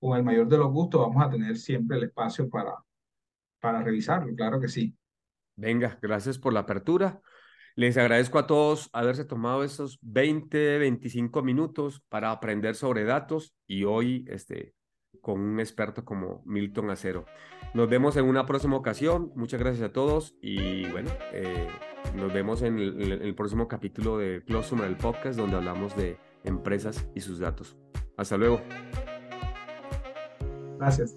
con 0.00 0.16
el 0.16 0.24
mayor 0.24 0.48
de 0.48 0.58
los 0.58 0.70
gustos, 0.70 1.00
vamos 1.00 1.24
a 1.24 1.30
tener 1.30 1.56
siempre 1.56 1.96
el 1.96 2.04
espacio 2.04 2.48
para, 2.48 2.74
para 3.60 3.82
revisarlo, 3.82 4.34
claro 4.34 4.60
que 4.60 4.68
sí. 4.68 4.96
Venga, 5.56 5.98
gracias 6.02 6.38
por 6.38 6.52
la 6.52 6.60
apertura. 6.60 7.20
Les 7.74 7.96
agradezco 7.96 8.38
a 8.38 8.46
todos 8.46 8.90
haberse 8.92 9.24
tomado 9.24 9.64
estos 9.64 9.98
20, 10.02 10.78
25 10.78 11.42
minutos 11.42 12.02
para 12.08 12.30
aprender 12.30 12.74
sobre 12.74 13.04
datos 13.04 13.54
y 13.66 13.84
hoy 13.84 14.26
este, 14.28 14.74
con 15.22 15.40
un 15.40 15.58
experto 15.58 16.04
como 16.04 16.42
Milton 16.44 16.90
Acero. 16.90 17.24
Nos 17.72 17.88
vemos 17.88 18.16
en 18.16 18.26
una 18.26 18.44
próxima 18.44 18.76
ocasión. 18.76 19.32
Muchas 19.34 19.60
gracias 19.60 19.88
a 19.88 19.92
todos 19.92 20.34
y 20.42 20.86
bueno, 20.90 21.10
eh, 21.32 21.68
nos 22.14 22.32
vemos 22.34 22.60
en 22.60 22.78
el, 22.78 23.34
próximo 23.34 23.68
capítulo 23.68 24.18
de 24.18 24.42
Closumer, 24.44 24.86
el 24.86 24.96
podcast, 24.96 25.38
donde 25.38 25.56
hablamos 25.56 25.96
de 25.96 26.18
empresas 26.44 27.08
y 27.14 27.20
sus 27.20 27.38
datos. 27.38 27.78
Hasta 28.18 28.36
luego. 28.36 28.60
Gracias. 30.78 31.16